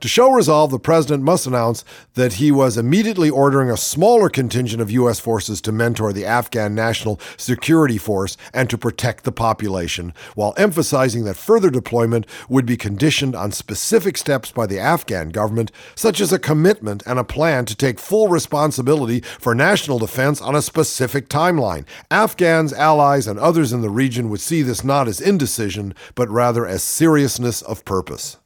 [0.00, 1.84] To show resolve, the president must announce
[2.14, 5.18] that he was immediately ordering a smaller contingent of U.S.
[5.18, 11.24] forces to mentor the Afghan National Security Force and to protect the population, while emphasizing
[11.24, 16.32] that further deployment would be conditioned on specific steps by the Afghan government, such as
[16.32, 21.28] a commitment and a plan to take full responsibility for national defense on a specific
[21.28, 21.84] timeline.
[22.08, 26.64] Afghans, allies, and others in the region would see this not as indecision, but rather
[26.64, 28.36] as seriousness of purpose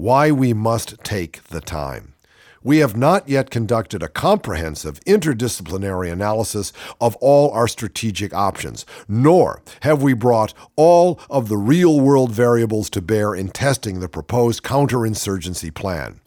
[0.00, 2.14] why we must take the time.
[2.62, 9.62] We have not yet conducted a comprehensive interdisciplinary analysis of all our strategic options, nor
[9.80, 14.62] have we brought all of the real world variables to bear in testing the proposed
[14.62, 16.20] counterinsurgency plan.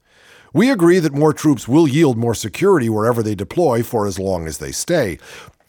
[0.53, 4.45] We agree that more troops will yield more security wherever they deploy for as long
[4.45, 5.17] as they stay,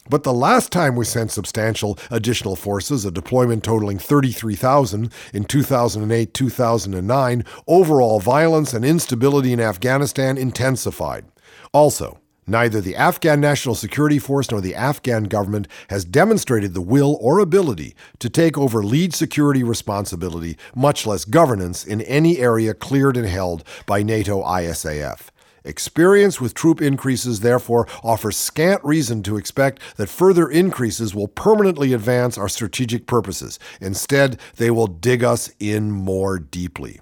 [0.09, 6.33] but the last time we sent substantial additional forces, a deployment totaling 33,000 in 2008
[6.33, 11.25] 2009, overall violence and instability in Afghanistan intensified.
[11.73, 17.17] Also, Neither the Afghan National Security Force nor the Afghan government has demonstrated the will
[17.19, 23.17] or ability to take over lead security responsibility, much less governance, in any area cleared
[23.17, 25.29] and held by NATO ISAF.
[25.65, 31.91] Experience with troop increases, therefore, offers scant reason to expect that further increases will permanently
[31.91, 33.59] advance our strategic purposes.
[33.81, 37.01] Instead, they will dig us in more deeply.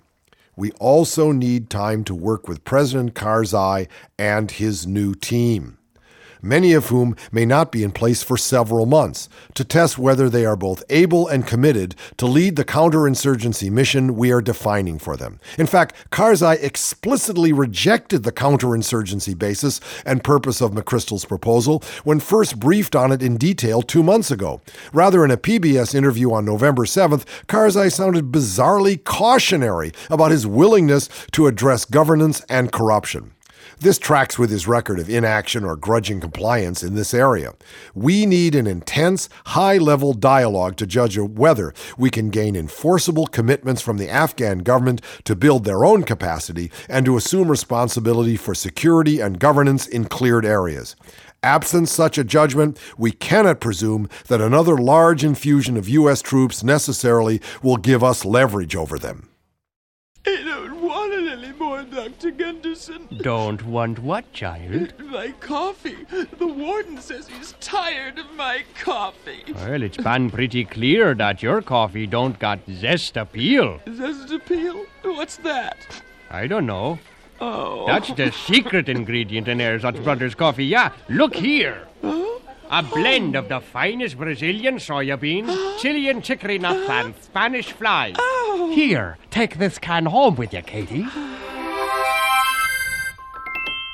[0.55, 5.77] We also need time to work with President Karzai and his new team
[6.43, 10.45] many of whom may not be in place for several months, to test whether they
[10.45, 15.39] are both able and committed to lead the counterinsurgency mission we are defining for them.
[15.57, 22.59] In fact, Karzai explicitly rejected the counterinsurgency basis and purpose of McChrystal's proposal when first
[22.59, 24.61] briefed on it in detail two months ago.
[24.91, 31.07] Rather, in a PBS interview on November 7th, Karzai sounded bizarrely cautionary about his willingness
[31.31, 33.31] to address governance and corruption.
[33.83, 37.53] This tracks with his record of inaction or grudging compliance in this area.
[37.93, 43.81] We need an intense, high level dialogue to judge whether we can gain enforceable commitments
[43.81, 49.19] from the Afghan government to build their own capacity and to assume responsibility for security
[49.19, 50.95] and governance in cleared areas.
[51.43, 56.21] Absent such a judgment, we cannot presume that another large infusion of U.S.
[56.21, 59.27] troops necessarily will give us leverage over them.
[60.25, 61.23] I don't want it
[61.83, 62.31] Dr.
[62.31, 63.07] Gunderson.
[63.21, 64.93] Don't want what, child?
[64.99, 65.97] My coffee.
[66.37, 69.43] The warden says he's tired of my coffee.
[69.53, 73.79] Well, it's been pretty clear that your coffee don't got zest appeal.
[73.95, 74.85] Zest appeal?
[75.03, 75.77] What's that?
[76.29, 76.99] I don't know.
[77.39, 77.85] Oh.
[77.87, 80.65] That's the secret ingredient in Ersatz Brothers coffee.
[80.65, 81.87] Yeah, look here.
[82.01, 82.39] Huh?
[82.71, 88.15] A blend of the finest Brazilian soya beans, Chilean chicory nuts, and Spanish flies.
[88.17, 88.71] Oh.
[88.73, 91.05] Here, take this can home with you, Katie.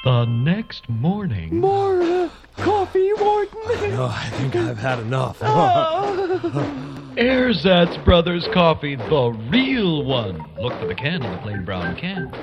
[0.10, 1.60] The next morning.
[1.60, 3.92] More uh, coffee, warden.
[3.92, 5.38] No, I think I've had enough.
[7.16, 10.44] Ersatz Brothers Coffee, the real one.
[10.60, 12.34] Look for the can in the plain brown can.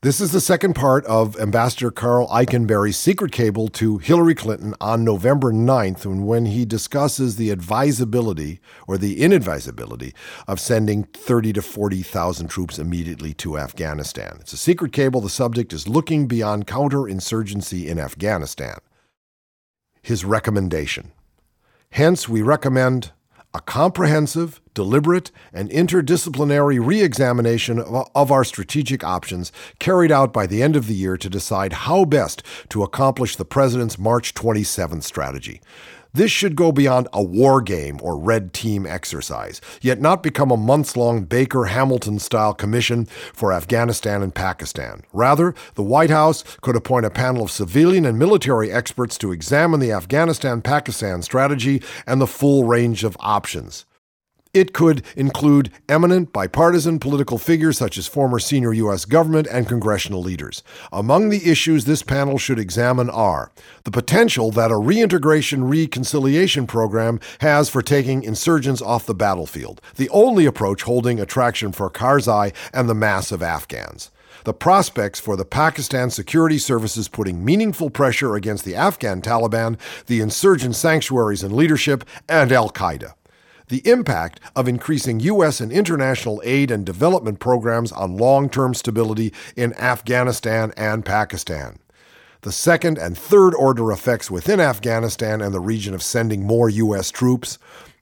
[0.00, 5.02] This is the second part of Ambassador Carl Eikenberry's secret cable to Hillary Clinton on
[5.02, 10.14] November 9th when he discusses the advisability or the inadvisability
[10.46, 14.36] of sending 30 to 40,000 troops immediately to Afghanistan.
[14.38, 15.20] It's a secret cable.
[15.20, 18.78] The subject is looking beyond counterinsurgency in Afghanistan.
[20.00, 21.10] His recommendation.
[21.90, 23.10] Hence, we recommend
[23.54, 30.62] a comprehensive, deliberate, and interdisciplinary re examination of our strategic options carried out by the
[30.62, 35.60] end of the year to decide how best to accomplish the President's March 27th strategy.
[36.12, 40.56] This should go beyond a war game or red team exercise, yet not become a
[40.56, 45.02] months long Baker Hamilton style commission for Afghanistan and Pakistan.
[45.12, 49.80] Rather, the White House could appoint a panel of civilian and military experts to examine
[49.80, 53.84] the Afghanistan Pakistan strategy and the full range of options.
[54.58, 59.04] It could include eminent bipartisan political figures such as former senior U.S.
[59.04, 60.64] government and congressional leaders.
[60.90, 63.52] Among the issues this panel should examine are
[63.84, 70.10] the potential that a reintegration reconciliation program has for taking insurgents off the battlefield, the
[70.10, 74.10] only approach holding attraction for Karzai and the mass of Afghans
[74.44, 80.20] the prospects for the Pakistan security services putting meaningful pressure against the Afghan Taliban, the
[80.20, 83.12] insurgent sanctuaries and leadership, and Al Qaeda
[83.68, 85.60] the impact of increasing U.S.
[85.60, 91.78] and international aid and development programs on long term stability in Afghanistan and Pakistan.
[92.42, 97.10] The second and third order effects within Afghanistan and the region of sending more U.S.
[97.10, 97.58] troops,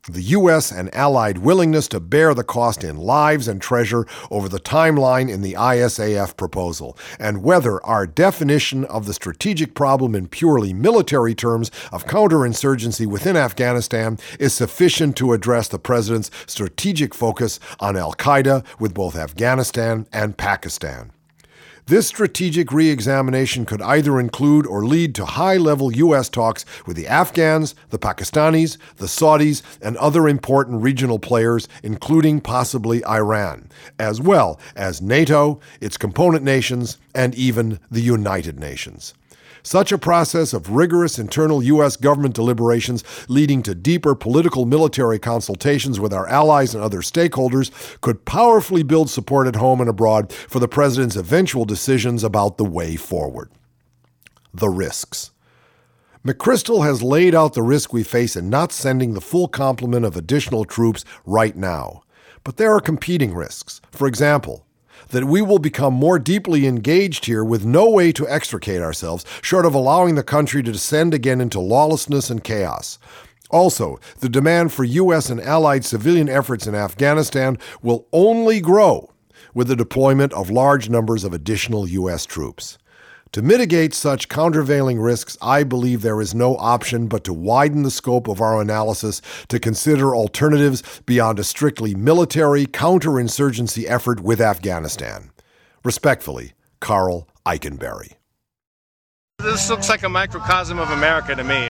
[0.08, 0.70] the U.S.
[0.70, 5.42] and Allied willingness to bear the cost in lives and treasure over the timeline in
[5.42, 11.70] the ISAF proposal, and whether our definition of the strategic problem in purely military terms
[11.92, 18.64] of counterinsurgency within Afghanistan is sufficient to address the President's strategic focus on Al Qaeda
[18.78, 21.12] with both Afghanistan and Pakistan.
[21.88, 26.28] This strategic re examination could either include or lead to high level U.S.
[26.28, 33.04] talks with the Afghans, the Pakistanis, the Saudis, and other important regional players, including possibly
[33.06, 33.70] Iran,
[34.00, 39.14] as well as NATO, its component nations, and even the United Nations.
[39.66, 41.96] Such a process of rigorous internal U.S.
[41.96, 48.24] government deliberations leading to deeper political military consultations with our allies and other stakeholders could
[48.24, 52.94] powerfully build support at home and abroad for the President's eventual decisions about the way
[52.94, 53.50] forward.
[54.54, 55.32] The risks.
[56.24, 60.16] McChrystal has laid out the risk we face in not sending the full complement of
[60.16, 62.04] additional troops right now.
[62.44, 63.80] But there are competing risks.
[63.90, 64.65] For example,
[65.08, 69.66] that we will become more deeply engaged here with no way to extricate ourselves, short
[69.66, 72.98] of allowing the country to descend again into lawlessness and chaos.
[73.50, 75.30] Also, the demand for U.S.
[75.30, 79.12] and allied civilian efforts in Afghanistan will only grow
[79.54, 82.26] with the deployment of large numbers of additional U.S.
[82.26, 82.76] troops.
[83.32, 87.90] To mitigate such countervailing risks, I believe there is no option but to widen the
[87.90, 95.30] scope of our analysis to consider alternatives beyond a strictly military counterinsurgency effort with Afghanistan.
[95.84, 98.12] Respectfully, Carl Eikenberry.
[99.38, 101.68] This looks like a microcosm of America to me.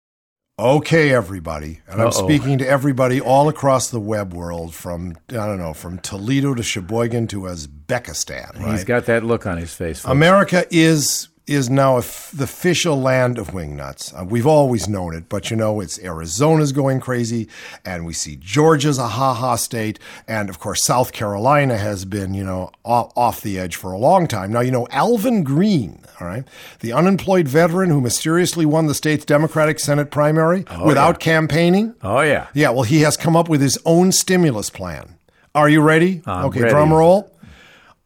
[0.58, 1.80] Okay, everybody.
[1.88, 5.98] And I'm speaking to everybody all across the web world from, I don't know, from
[5.98, 8.58] Toledo to Sheboygan to Uzbekistan.
[8.60, 8.72] Right?
[8.72, 10.00] He's got that look on his face.
[10.00, 10.10] folks.
[10.12, 14.14] America is is now a f- the official land of wingnuts.
[14.18, 17.48] Uh, we've always known it, but you know, it's Arizona's going crazy,
[17.84, 19.98] and we see Georgia's a ha ha state,
[20.28, 23.98] and of course, South Carolina has been, you know, off, off the edge for a
[23.98, 24.52] long time.
[24.52, 26.44] Now, you know, Alvin Greene, all right,
[26.80, 31.94] the unemployed veteran who mysteriously won the state's Democratic Senate primary without campaigning.
[32.02, 32.46] Oh, yeah.
[32.54, 35.16] Yeah, well, he has come up with his own stimulus plan.
[35.52, 36.22] Are you ready?
[36.26, 36.72] I'm okay, ready.
[36.72, 37.28] drum roll.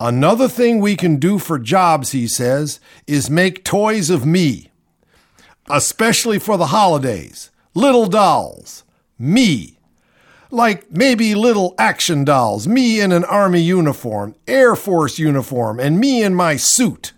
[0.01, 4.71] Another thing we can do for jobs, he says, is make toys of me,
[5.71, 7.51] especially for the holidays.
[7.75, 8.85] Little dolls.
[9.19, 9.79] Me.
[10.51, 16.23] Like maybe little action dolls, me in an army uniform, Air Force uniform, and me
[16.23, 17.13] in my suit.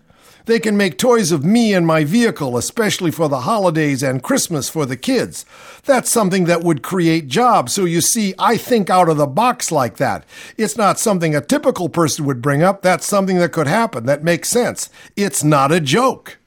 [0.47, 4.69] They can make toys of me and my vehicle, especially for the holidays and Christmas
[4.69, 5.45] for the kids.
[5.85, 7.75] That's something that would create jobs.
[7.75, 10.25] So you see, I think out of the box like that.
[10.57, 12.83] It's not something a typical person would bring up.
[12.83, 14.07] That's something that could happen.
[14.07, 14.89] That makes sense.
[15.17, 16.39] It's not a joke.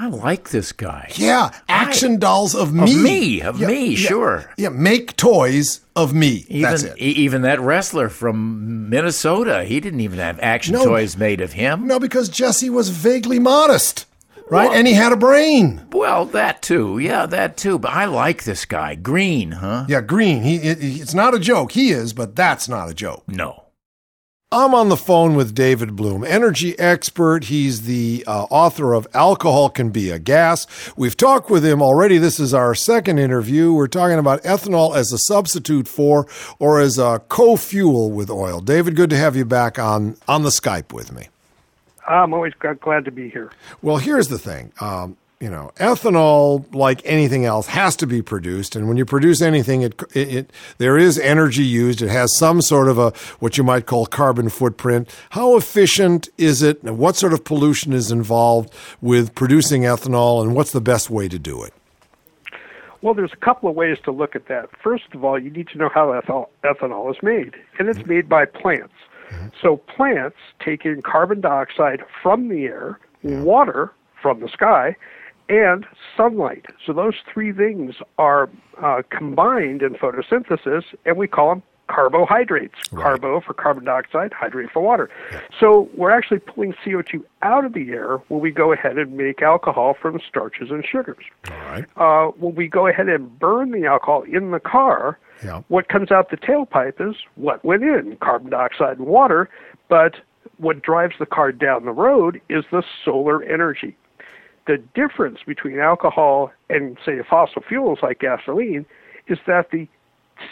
[0.00, 1.10] I like this guy.
[1.16, 2.82] Yeah, action dolls of me.
[2.94, 4.50] Of me, of Yeah, me, yeah, sure.
[4.56, 6.46] Yeah, make toys of me.
[6.48, 6.94] Even, That's it.
[6.98, 10.84] e- even that wrestler from Minnesota, he didn't even have action No.
[10.84, 11.88] toys made of him.
[11.88, 14.06] No, because Jesse was vaguely modest,
[14.48, 14.70] right?
[14.72, 15.82] and he had a brain.
[15.90, 16.98] Well, that too.
[17.00, 17.80] Yeah, that too.
[17.80, 18.94] But I like this guy.
[18.94, 19.86] Greene, huh?
[19.88, 20.42] Yeah, Greene.
[20.42, 21.72] He, it, it's not a joke.
[21.72, 23.24] He is, but that's not a joke.
[23.26, 23.64] No.
[24.50, 27.44] I'm on the phone with David Bloom, energy expert.
[27.44, 30.66] He's the uh, author of Alcohol Can Be a Gas.
[30.96, 32.16] We've talked with him already.
[32.16, 33.74] This is our second interview.
[33.74, 36.26] We're talking about ethanol as a substitute for
[36.58, 38.62] or as a co fuel with oil.
[38.62, 41.28] David, good to have you back on, on the Skype with me.
[42.06, 43.52] I'm always glad to be here.
[43.82, 44.72] Well, here's the thing.
[44.80, 48.74] Um, you know, ethanol, like anything else, has to be produced.
[48.74, 52.02] And when you produce anything, it, it, it, there is energy used.
[52.02, 55.08] It has some sort of a what you might call carbon footprint.
[55.30, 56.82] How efficient is it?
[56.82, 60.42] And what sort of pollution is involved with producing ethanol?
[60.42, 61.72] And what's the best way to do it?
[63.00, 64.70] Well, there's a couple of ways to look at that.
[64.82, 68.28] First of all, you need to know how ethanol, ethanol is made, and it's made
[68.28, 68.94] by plants.
[69.30, 69.48] Mm-hmm.
[69.62, 73.40] So plants take in carbon dioxide from the air, yeah.
[73.42, 74.96] water from the sky,
[75.48, 75.86] and
[76.16, 76.66] sunlight.
[76.84, 78.48] So those three things are
[78.82, 82.74] uh, combined in photosynthesis, and we call them carbohydrates.
[82.92, 83.02] Right.
[83.02, 85.10] Carbo for carbon dioxide, hydrate for water.
[85.32, 85.40] Yeah.
[85.58, 89.42] So we're actually pulling CO2 out of the air when we go ahead and make
[89.42, 91.24] alcohol from starches and sugars.
[91.50, 91.84] All right.
[91.96, 95.62] Uh, when we go ahead and burn the alcohol in the car, yeah.
[95.68, 99.48] what comes out the tailpipe is what went in carbon dioxide and water,
[99.88, 100.16] but
[100.58, 103.96] what drives the car down the road is the solar energy
[104.68, 108.84] the difference between alcohol and, say, fossil fuels like gasoline
[109.26, 109.88] is that the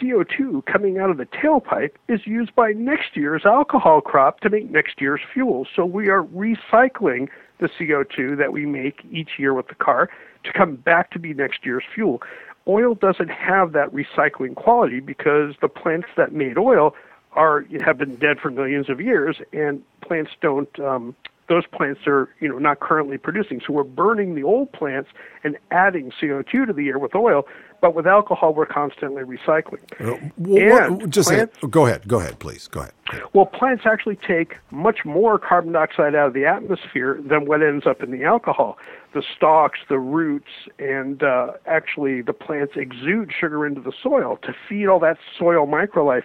[0.01, 4.69] CO2 coming out of the tailpipe is used by next year's alcohol crop to make
[4.69, 5.67] next year's fuel.
[5.73, 10.09] So we are recycling the CO2 that we make each year with the car
[10.43, 12.21] to come back to be next year's fuel.
[12.67, 16.95] Oil doesn't have that recycling quality because the plants that made oil
[17.33, 21.15] are have been dead for millions of years, and plants don't um,
[21.49, 23.61] those plants are you know not currently producing.
[23.65, 25.09] So we're burning the old plants
[25.43, 27.45] and adding CO2 to the air with oil,
[27.81, 29.81] but with alcohol we're constantly recycling.
[29.99, 32.93] Uh, well, just plants, go ahead, go ahead, please, go ahead.
[33.33, 37.85] Well, plants actually take much more carbon dioxide out of the atmosphere than what ends
[37.85, 38.77] up in the alcohol.
[39.13, 44.53] The stalks, the roots, and uh, actually the plants exude sugar into the soil to
[44.67, 46.23] feed all that soil microlife.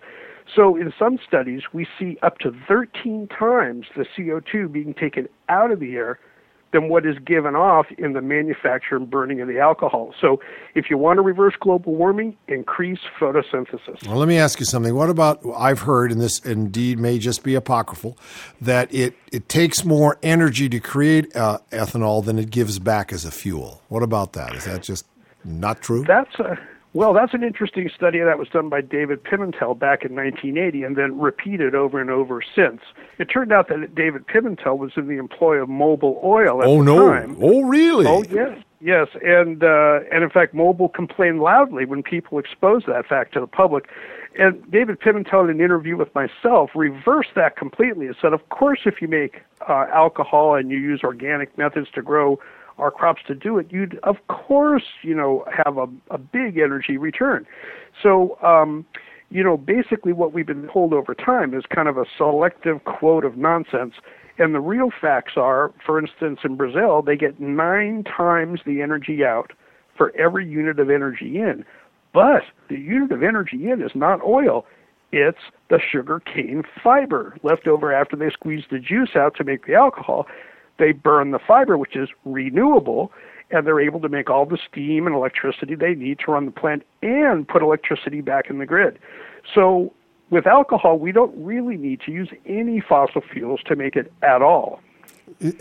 [0.54, 5.70] So, in some studies, we see up to 13 times the CO2 being taken out
[5.70, 6.18] of the air
[6.72, 10.14] than what is given off in the manufacture and burning of the alcohol.
[10.20, 10.40] So,
[10.74, 14.06] if you want to reverse global warming, increase photosynthesis.
[14.06, 14.94] Well, let me ask you something.
[14.94, 18.18] What about I've heard, and this indeed may just be apocryphal,
[18.60, 23.24] that it, it takes more energy to create uh, ethanol than it gives back as
[23.24, 23.82] a fuel.
[23.88, 24.54] What about that?
[24.54, 25.06] Is that just
[25.44, 26.04] not true?
[26.06, 26.58] That's a
[26.94, 30.96] well, that's an interesting study that was done by David Pimentel back in 1980 and
[30.96, 32.80] then repeated over and over since.
[33.18, 36.78] It turned out that David Pimentel was in the employ of Mobil Oil at oh,
[36.78, 37.08] the no.
[37.08, 37.36] time.
[37.40, 38.06] Oh, really?
[38.06, 38.58] Oh, yes.
[38.84, 43.40] Yes, and uh, and in fact, Mobil complained loudly when people exposed that fact to
[43.40, 43.84] the public.
[44.36, 48.80] And David Pimentel, in an interview with myself, reversed that completely and said, "Of course,
[48.84, 52.40] if you make uh, alcohol and you use organic methods to grow
[52.82, 56.96] our crops to do it, you'd of course, you know, have a, a big energy
[56.96, 57.46] return.
[58.02, 58.84] So, um,
[59.30, 63.24] you know, basically what we've been told over time is kind of a selective quote
[63.24, 63.94] of nonsense.
[64.38, 69.24] And the real facts are, for instance, in Brazil, they get nine times the energy
[69.24, 69.52] out
[69.96, 71.64] for every unit of energy in.
[72.12, 74.66] But the unit of energy in is not oil,
[75.12, 79.66] it's the sugar cane fiber left over after they squeeze the juice out to make
[79.66, 80.26] the alcohol
[80.82, 83.12] they burn the fiber, which is renewable,
[83.52, 86.50] and they're able to make all the steam and electricity they need to run the
[86.50, 88.98] plant and put electricity back in the grid.
[89.54, 89.92] So
[90.30, 94.42] with alcohol, we don't really need to use any fossil fuels to make it at
[94.42, 94.80] all.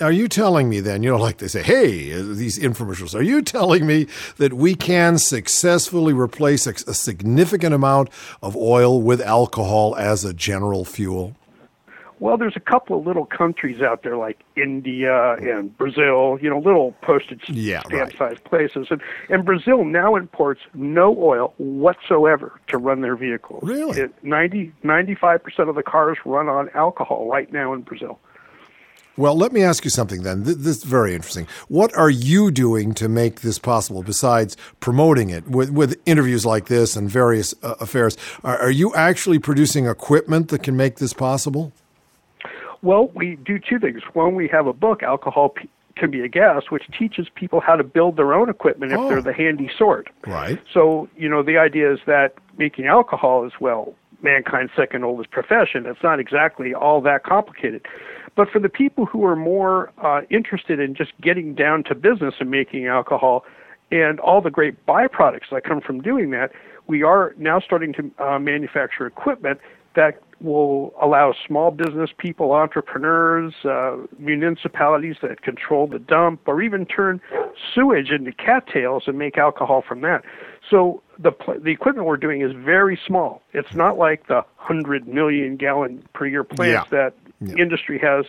[0.01, 3.43] Are you telling me then, you know, like they say, hey, these infomercials, are you
[3.43, 4.07] telling me
[4.37, 8.09] that we can successfully replace a, a significant amount
[8.41, 11.35] of oil with alcohol as a general fuel?
[12.21, 16.59] Well, there's a couple of little countries out there like India and Brazil, you know,
[16.59, 18.89] little postage yeah, stamp sized places.
[18.91, 23.63] And, and Brazil now imports no oil whatsoever to run their vehicles.
[23.63, 24.01] Really?
[24.01, 28.19] It, 90, 95% of the cars run on alcohol right now in Brazil.
[29.17, 30.43] Well, let me ask you something then.
[30.43, 31.47] This is very interesting.
[31.69, 36.67] What are you doing to make this possible besides promoting it with, with interviews like
[36.67, 38.15] this and various uh, affairs?
[38.43, 41.73] Are, are you actually producing equipment that can make this possible?
[42.81, 44.01] Well, we do two things.
[44.13, 47.75] One, we have a book, Alcohol P- Can Be a Gas, which teaches people how
[47.75, 49.09] to build their own equipment if oh.
[49.09, 50.09] they're the handy sort.
[50.25, 50.59] Right.
[50.73, 55.85] So, you know, the idea is that making alcohol is, well, mankind's second oldest profession.
[55.85, 57.85] It's not exactly all that complicated.
[58.35, 62.35] But for the people who are more uh, interested in just getting down to business
[62.39, 63.43] and making alcohol
[63.91, 66.51] and all the great byproducts that come from doing that,
[66.87, 69.59] we are now starting to uh, manufacture equipment
[69.95, 76.85] that will allow small business people, entrepreneurs, uh, municipalities that control the dump, or even
[76.85, 77.21] turn
[77.73, 80.23] sewage into cattails and make alcohol from that.
[80.69, 83.41] So the pl- the equipment we're doing is very small.
[83.53, 87.09] It's not like the hundred million gallon per year plants Yeah.
[87.43, 88.25] that industry has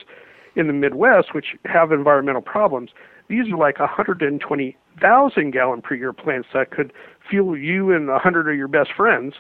[0.57, 2.91] in the Midwest, which have environmental problems.
[3.29, 6.93] These are like 120,000 gallon per year plants that could
[7.29, 9.35] fuel you and 100 of your best friends.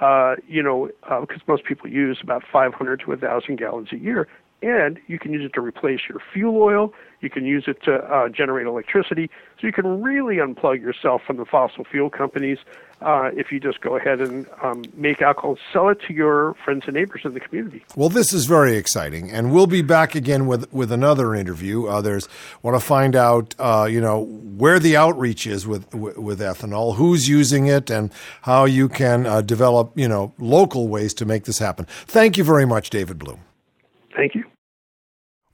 [0.00, 0.90] Uh, you know,
[1.20, 4.26] because most people use about 500 to 1,000 gallons a year,
[4.64, 6.94] and you can use it to replace your fuel oil.
[7.20, 9.30] You can use it to uh, generate electricity.
[9.60, 12.58] So you can really unplug yourself from the fossil fuel companies
[13.02, 16.84] uh, if you just go ahead and um, make alcohol, sell it to your friends
[16.86, 17.84] and neighbors in the community.
[17.96, 21.86] Well, this is very exciting, and we'll be back again with with another interview.
[21.86, 22.28] Uh, there's
[22.62, 26.96] want to find out, uh, you know, where the outreach is with, with with ethanol,
[26.96, 28.10] who's using it, and
[28.42, 31.86] how you can uh, develop, you know, local ways to make this happen.
[32.06, 33.40] Thank you very much, David Bloom.
[34.16, 34.44] Thank you.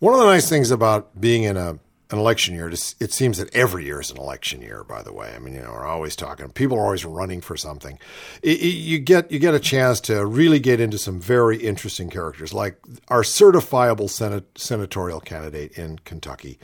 [0.00, 1.78] One of the nice things about being in a
[2.12, 4.82] an election year, it it seems that every year is an election year.
[4.82, 6.48] By the way, I mean, you know, we're always talking.
[6.50, 8.00] People are always running for something.
[8.42, 12.10] It, it- you get you get a chance to really get into some very interesting
[12.10, 12.76] characters, like
[13.08, 16.58] our certifiable senate, senatorial candidate in Kentucky,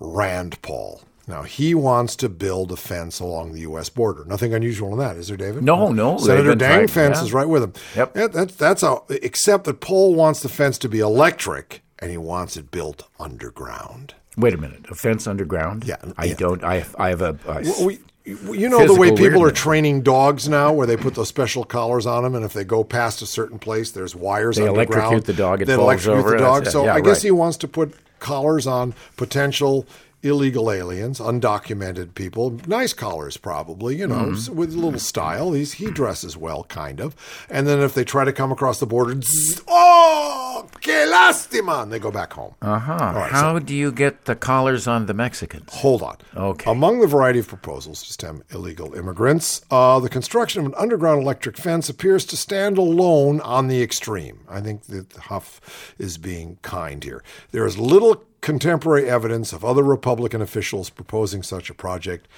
[0.00, 1.02] Rand Paul.
[1.28, 3.88] Now he wants to build a fence along the U.S.
[3.90, 4.24] border.
[4.24, 5.62] Nothing unusual in that, is there, David?
[5.64, 7.24] No, no, Senator Dang Fence yeah.
[7.24, 7.72] is right with him.
[7.96, 8.16] Yep.
[8.16, 12.16] Yeah, that, that's a, except that Paul wants the fence to be electric, and he
[12.16, 14.14] wants it built underground.
[14.36, 15.84] Wait a minute, a fence underground?
[15.84, 16.34] Yeah, I yeah.
[16.34, 16.62] don't.
[16.62, 17.38] I I have a.
[17.46, 20.96] a Well, we, you know the way physical people are training dogs now, where they
[20.96, 24.14] put those special collars on them, and if they go past a certain place, there's
[24.16, 24.90] wires They underground.
[24.94, 26.66] electrocute the dog, it They falls electrocute over, the dog.
[26.66, 26.70] it.
[26.72, 27.22] So Yeah, I guess right.
[27.22, 29.86] he wants to put collars on potential
[30.26, 32.58] illegal aliens, undocumented people.
[32.66, 34.54] Nice collars, probably, you know, Mm-hmm.
[34.56, 35.52] with a little style.
[35.52, 37.14] He's he dresses well, kind of.
[37.48, 41.92] And then if they try to come across the border, zzz, oh, que lástima, and
[41.92, 42.54] they go back home.
[42.62, 43.12] Uh huh.
[43.14, 45.72] Right, so- How do you get the collars on the Mexicans?
[45.74, 46.16] Hold on.
[46.36, 46.70] Okay.
[46.70, 51.22] Among the variety of proposals to stem illegal immigrants, uh, the construction of an underground
[51.22, 54.40] electric fence appears to stand alone on the extreme.
[54.48, 55.60] I think that Huff
[55.98, 57.22] is being kind here.
[57.52, 62.28] There is little contemporary evidence of other Republican officials proposing such a project,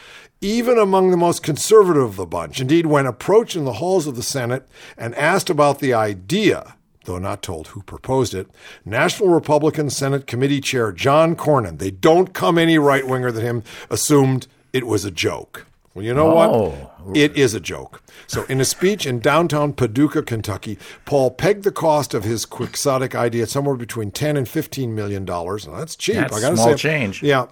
[0.41, 2.63] even among the most conservative of the bunch.
[2.63, 7.19] Indeed, when approached in the halls of the Senate and asked about the idea, though
[7.19, 8.49] not told who proposed it,
[8.87, 13.63] National Republican Senate Committee Chair John Cornyn, they don't come any right winger than him,
[13.91, 15.67] assumed it was a joke.
[15.99, 16.69] Well, you know Oh.
[17.03, 17.17] what?
[17.17, 18.03] It is a joke.
[18.29, 23.17] So, in a speech in downtown Paducah, Kentucky, Paul pegged the cost of his quixotic
[23.17, 25.67] idea at somewhere between 10 and 15 million dollars.
[25.67, 26.15] Now, that's cheap.
[26.15, 27.21] That's I gotta small say, change.
[27.21, 27.47] Yeah.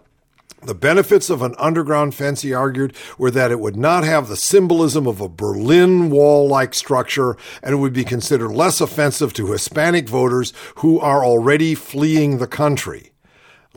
[0.63, 4.37] The benefits of an underground fence, he argued, were that it would not have the
[4.37, 9.49] symbolism of a Berlin Wall like structure and it would be considered less offensive to
[9.51, 13.11] Hispanic voters who are already fleeing the country.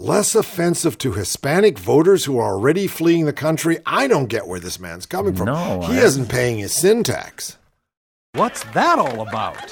[0.01, 3.79] Less offensive to Hispanic voters who are already fleeing the country?
[3.85, 5.47] I don't get where this man's coming from.
[5.47, 7.57] No, he I- isn't paying his sin tax.
[8.33, 9.71] What's that all about?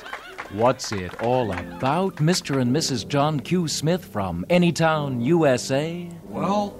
[0.51, 2.59] What's it all about, Mr.
[2.59, 3.07] and Mrs.
[3.07, 3.69] John Q.
[3.69, 6.09] Smith from Anytown, USA?
[6.25, 6.78] Well,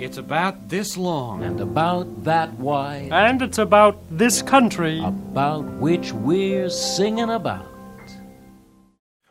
[0.00, 1.44] it's about this long.
[1.44, 3.10] And about that wide.
[3.12, 4.98] And it's about this country.
[5.04, 7.66] About which we're singing about.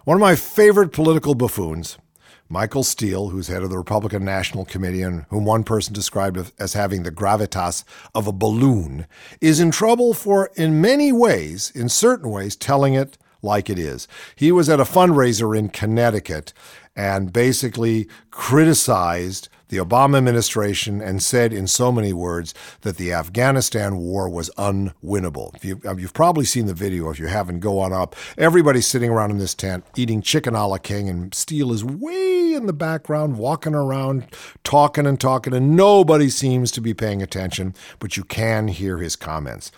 [0.05, 1.97] One of my favorite political buffoons,
[2.51, 6.73] Michael Steele, who's head of the Republican National Committee and whom one person described as
[6.73, 7.83] having the gravitas
[8.15, 9.05] of a balloon,
[9.39, 14.07] is in trouble for, in many ways, in certain ways, telling it like it is.
[14.35, 16.51] He was at a fundraiser in Connecticut
[16.95, 23.97] and basically criticized the Obama administration and said in so many words that the Afghanistan
[23.97, 25.63] war was unwinnable.
[25.63, 27.09] You, um, you've probably seen the video.
[27.09, 28.15] If you haven't, go on up.
[28.37, 32.53] Everybody's sitting around in this tent eating chicken a la king, and Steele is way
[32.53, 34.25] in the background, walking around,
[34.63, 39.15] talking and talking, and nobody seems to be paying attention, but you can hear his
[39.15, 39.71] comments.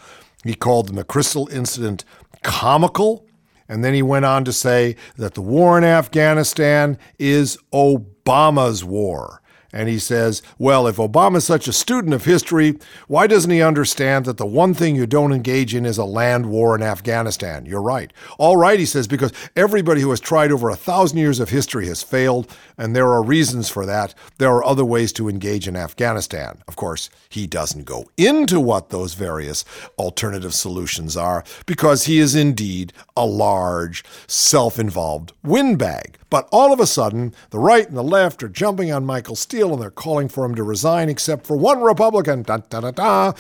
[0.44, 2.04] He called the McChrystal incident
[2.44, 3.28] comical.
[3.68, 9.41] And then he went on to say that the war in Afghanistan is Obama's war.
[9.74, 14.26] And he says, well, if Obama's such a student of history, why doesn't he understand
[14.26, 17.66] that the one thing you don't engage in is a land war in Afghanistan?
[17.66, 18.12] You're right.
[18.38, 21.88] All right, he says, because everybody who has tried over a thousand years of history
[21.88, 24.14] has failed, and there are reasons for that.
[24.38, 26.62] There are other ways to engage in Afghanistan.
[26.68, 29.64] Of course, he doesn't go into what those various
[29.98, 36.18] alternative solutions are because he is indeed a large, self involved windbag.
[36.32, 39.74] But all of a sudden, the right and the left are jumping on Michael Steele
[39.74, 43.34] and they're calling for him to resign, except for one Republican, da, da, da, da,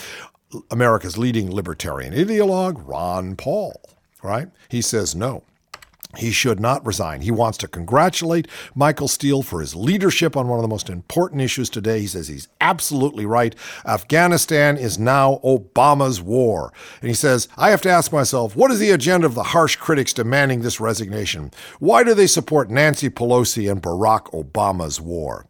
[0.70, 3.82] America's leading libertarian ideologue, Ron Paul.
[4.22, 4.50] Right?
[4.70, 5.44] He says no.
[6.18, 7.22] He should not resign.
[7.22, 11.42] He wants to congratulate Michael Steele for his leadership on one of the most important
[11.42, 12.02] issues today.
[12.02, 13.56] He says he's absolutely right.
[13.86, 16.74] Afghanistan is now Obama's war.
[17.00, 19.78] And he says, I have to ask myself, what is the agenda of the harsh
[19.78, 21.52] critics demanding this resignation?
[21.80, 25.48] Why do they support Nancy Pelosi and Barack Obama's war?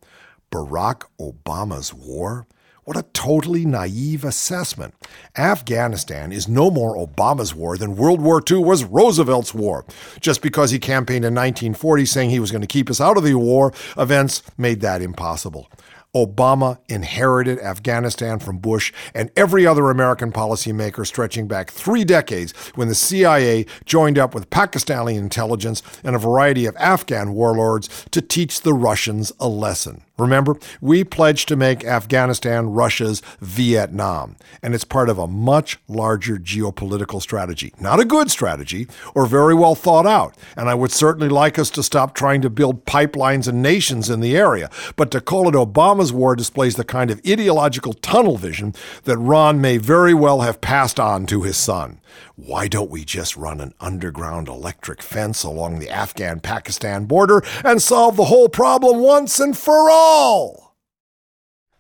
[0.52, 2.46] Barack Obama's war?
[2.92, 4.94] What a totally naive assessment.
[5.38, 9.86] Afghanistan is no more Obama's war than World War II was Roosevelt's war.
[10.20, 13.24] Just because he campaigned in 1940 saying he was going to keep us out of
[13.24, 15.72] the war, events made that impossible.
[16.14, 22.90] Obama inherited Afghanistan from Bush and every other American policymaker stretching back three decades when
[22.90, 28.60] the CIA joined up with Pakistani intelligence and a variety of Afghan warlords to teach
[28.60, 30.04] the Russians a lesson.
[30.22, 36.38] Remember, we pledged to make Afghanistan Russia's Vietnam, and it's part of a much larger
[36.38, 37.74] geopolitical strategy.
[37.80, 41.72] Not a good strategy or very well thought out, and I would certainly like us
[41.72, 44.70] to stop trying to build pipelines and nations in the area.
[44.96, 49.60] But to call it Obama's war displays the kind of ideological tunnel vision that Ron
[49.60, 52.00] may very well have passed on to his son.
[52.36, 57.82] Why don't we just run an underground electric fence along the Afghan Pakistan border and
[57.82, 60.11] solve the whole problem once and for all?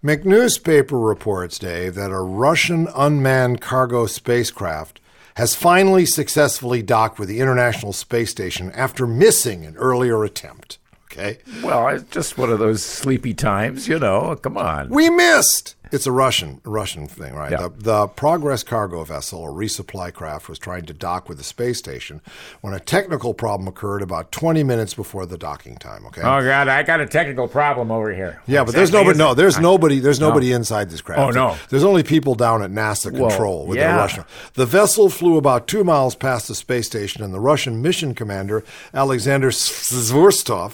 [0.03, 4.99] McNewspaper reports, Dave, that a Russian unmanned cargo spacecraft
[5.36, 10.79] has finally successfully docked with the International Space Station after missing an earlier attempt.
[11.05, 11.39] Okay?
[11.61, 14.36] Well, it's just one of those sleepy times, you know.
[14.36, 14.89] Come on.
[14.89, 15.75] We missed.
[15.91, 17.51] It's a Russian Russian thing, right?
[17.51, 17.67] Yeah.
[17.67, 21.77] The, the Progress cargo vessel, a resupply craft, was trying to dock with the space
[21.77, 22.21] station
[22.61, 26.05] when a technical problem occurred about 20 minutes before the docking time.
[26.07, 26.21] Okay.
[26.21, 28.41] Oh God, I got a technical problem over here.
[28.47, 29.17] Yeah, but there's nobody.
[29.17, 29.99] No, there's nobody.
[29.99, 30.29] There's No.
[30.29, 31.21] nobody inside this craft.
[31.21, 31.57] Oh, no.
[31.69, 33.91] There's only people down at NASA Whoa, control with yeah.
[33.93, 34.23] the Russian.
[34.53, 38.63] The vessel flew about two miles past the space station, and the Russian mission commander
[38.93, 40.73] Alexander Skvortsov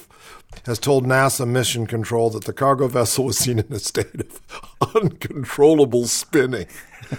[0.67, 4.41] has told NASA Mission Control that the cargo vessel was seen in a state of
[4.95, 6.67] uncontrollable spinning.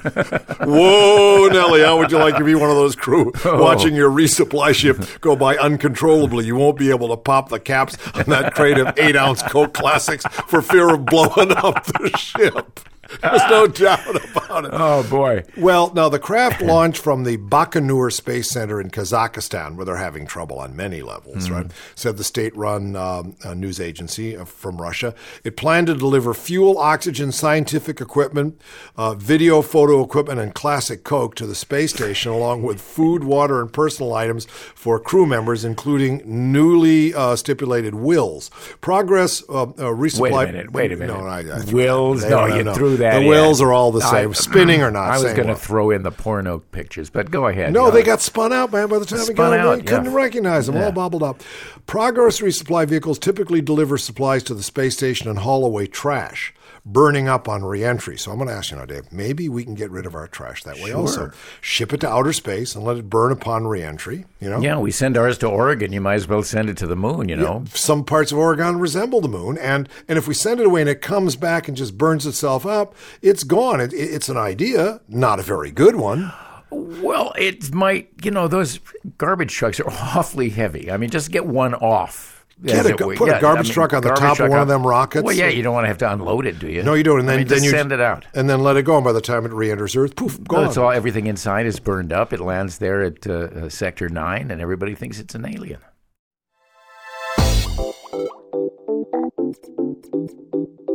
[0.60, 3.62] Whoa, Nellie, how would you like to be one of those crew Oh.
[3.62, 6.44] watching your resupply ship go by uncontrollably?
[6.46, 9.74] You won't be able to pop the caps on that crate of eight ounce Coke
[9.74, 12.80] Classics for fear of blowing up the ship.
[13.22, 14.70] There's no doubt about it.
[14.74, 15.44] Oh boy.
[15.56, 20.26] Well, now the craft launched from the Baikonur Space Center in Kazakhstan, where they're having
[20.26, 21.50] trouble on many levels, Mhm.
[21.54, 21.66] right?
[21.94, 25.14] Said the state run um, uh, news agency uh, from Russia.
[25.42, 28.60] It planned to deliver fuel, oxygen, scientific equipment,
[28.96, 33.60] uh, video, photo equipment, and classic Coke to the space station, along with food, water,
[33.62, 38.50] and personal items for crew members, including newly uh, stipulated wills.
[38.82, 40.20] Progress uh, uh, resupply.
[40.20, 40.72] Wait a minute.
[40.72, 41.16] Wait a minute.
[41.16, 42.22] No, I, I Wills?
[42.22, 42.74] they No, you know.
[42.74, 43.20] threw that.
[43.20, 44.30] The wills are all the same.
[44.30, 45.10] I- Spinning or not.
[45.10, 47.72] I was same going to throw in the porno pictures, but go ahead.
[47.72, 48.88] No, they got spun out, man.
[48.88, 50.14] By the time we got them, out, couldn't yeah.
[50.14, 50.76] recognize them.
[50.76, 50.86] Yeah.
[50.86, 51.42] All bobbled up.
[51.86, 56.54] Progress resupply vehicles typically deliver supplies to the space station and haul away trash,
[56.92, 58.16] burning up on reentry.
[58.16, 59.12] So I'm going to ask you now, Dave.
[59.12, 60.90] Maybe we can get rid of our trash that way.
[60.90, 60.96] Sure.
[60.96, 61.30] Also,
[61.60, 64.24] ship it to outer space and let it burn upon reentry.
[64.40, 64.60] You know.
[64.60, 65.92] Yeah, we send ours to Oregon.
[65.92, 67.28] You might as well send it to the moon.
[67.28, 67.62] You know.
[67.64, 70.80] Yeah, some parts of Oregon resemble the moon, and and if we send it away
[70.80, 73.80] and it comes back and just burns itself up, it's gone.
[73.80, 76.32] It, it- it's an idea, not a very good one.
[76.70, 78.08] Well, it might.
[78.22, 78.80] You know, those
[79.18, 80.90] garbage trucks are awfully heavy.
[80.90, 82.37] I mean, just get one off.
[82.64, 84.62] Get a- put a Yeah, garbage I mean, truck on the top of one on-
[84.62, 85.22] of them rockets.
[85.24, 86.82] Well, yeah, you don't want to have to unload it, do you?
[86.82, 87.20] No, you don't.
[87.20, 88.24] And I then, mean, then you send it out.
[88.34, 88.96] and then let it go.
[88.96, 90.66] And by the time it re-enters Earth, poof, gone.
[90.66, 92.32] it's all everything inside is burned up.
[92.32, 95.78] It lands there at uh, uh, Sector Nine, and everybody thinks it's an alien.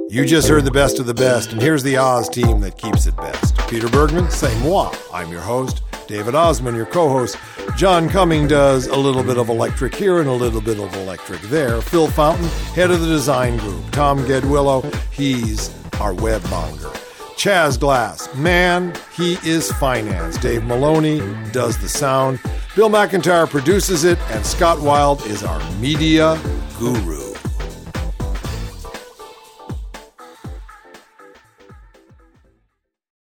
[0.10, 3.08] You just heard the best of the best, and here's the Oz team that keeps
[3.08, 3.58] it best.
[3.68, 4.94] Peter Bergman, c'est moi.
[5.12, 5.82] I'm your host.
[6.08, 7.38] David Ossman, your co-host.
[7.76, 11.42] John Cumming does a little bit of electric here and a little bit of electric
[11.42, 11.82] there.
[11.82, 13.90] Phil Fountain, head of the design group.
[13.92, 16.90] Tom Gedwillow, he's our web monger.
[17.36, 20.38] Chaz Glass, man, he is finance.
[20.38, 21.20] Dave Maloney
[21.52, 22.40] does the sound.
[22.76, 26.40] Bill McIntyre produces it, and Scott Wild is our media
[26.78, 27.33] guru.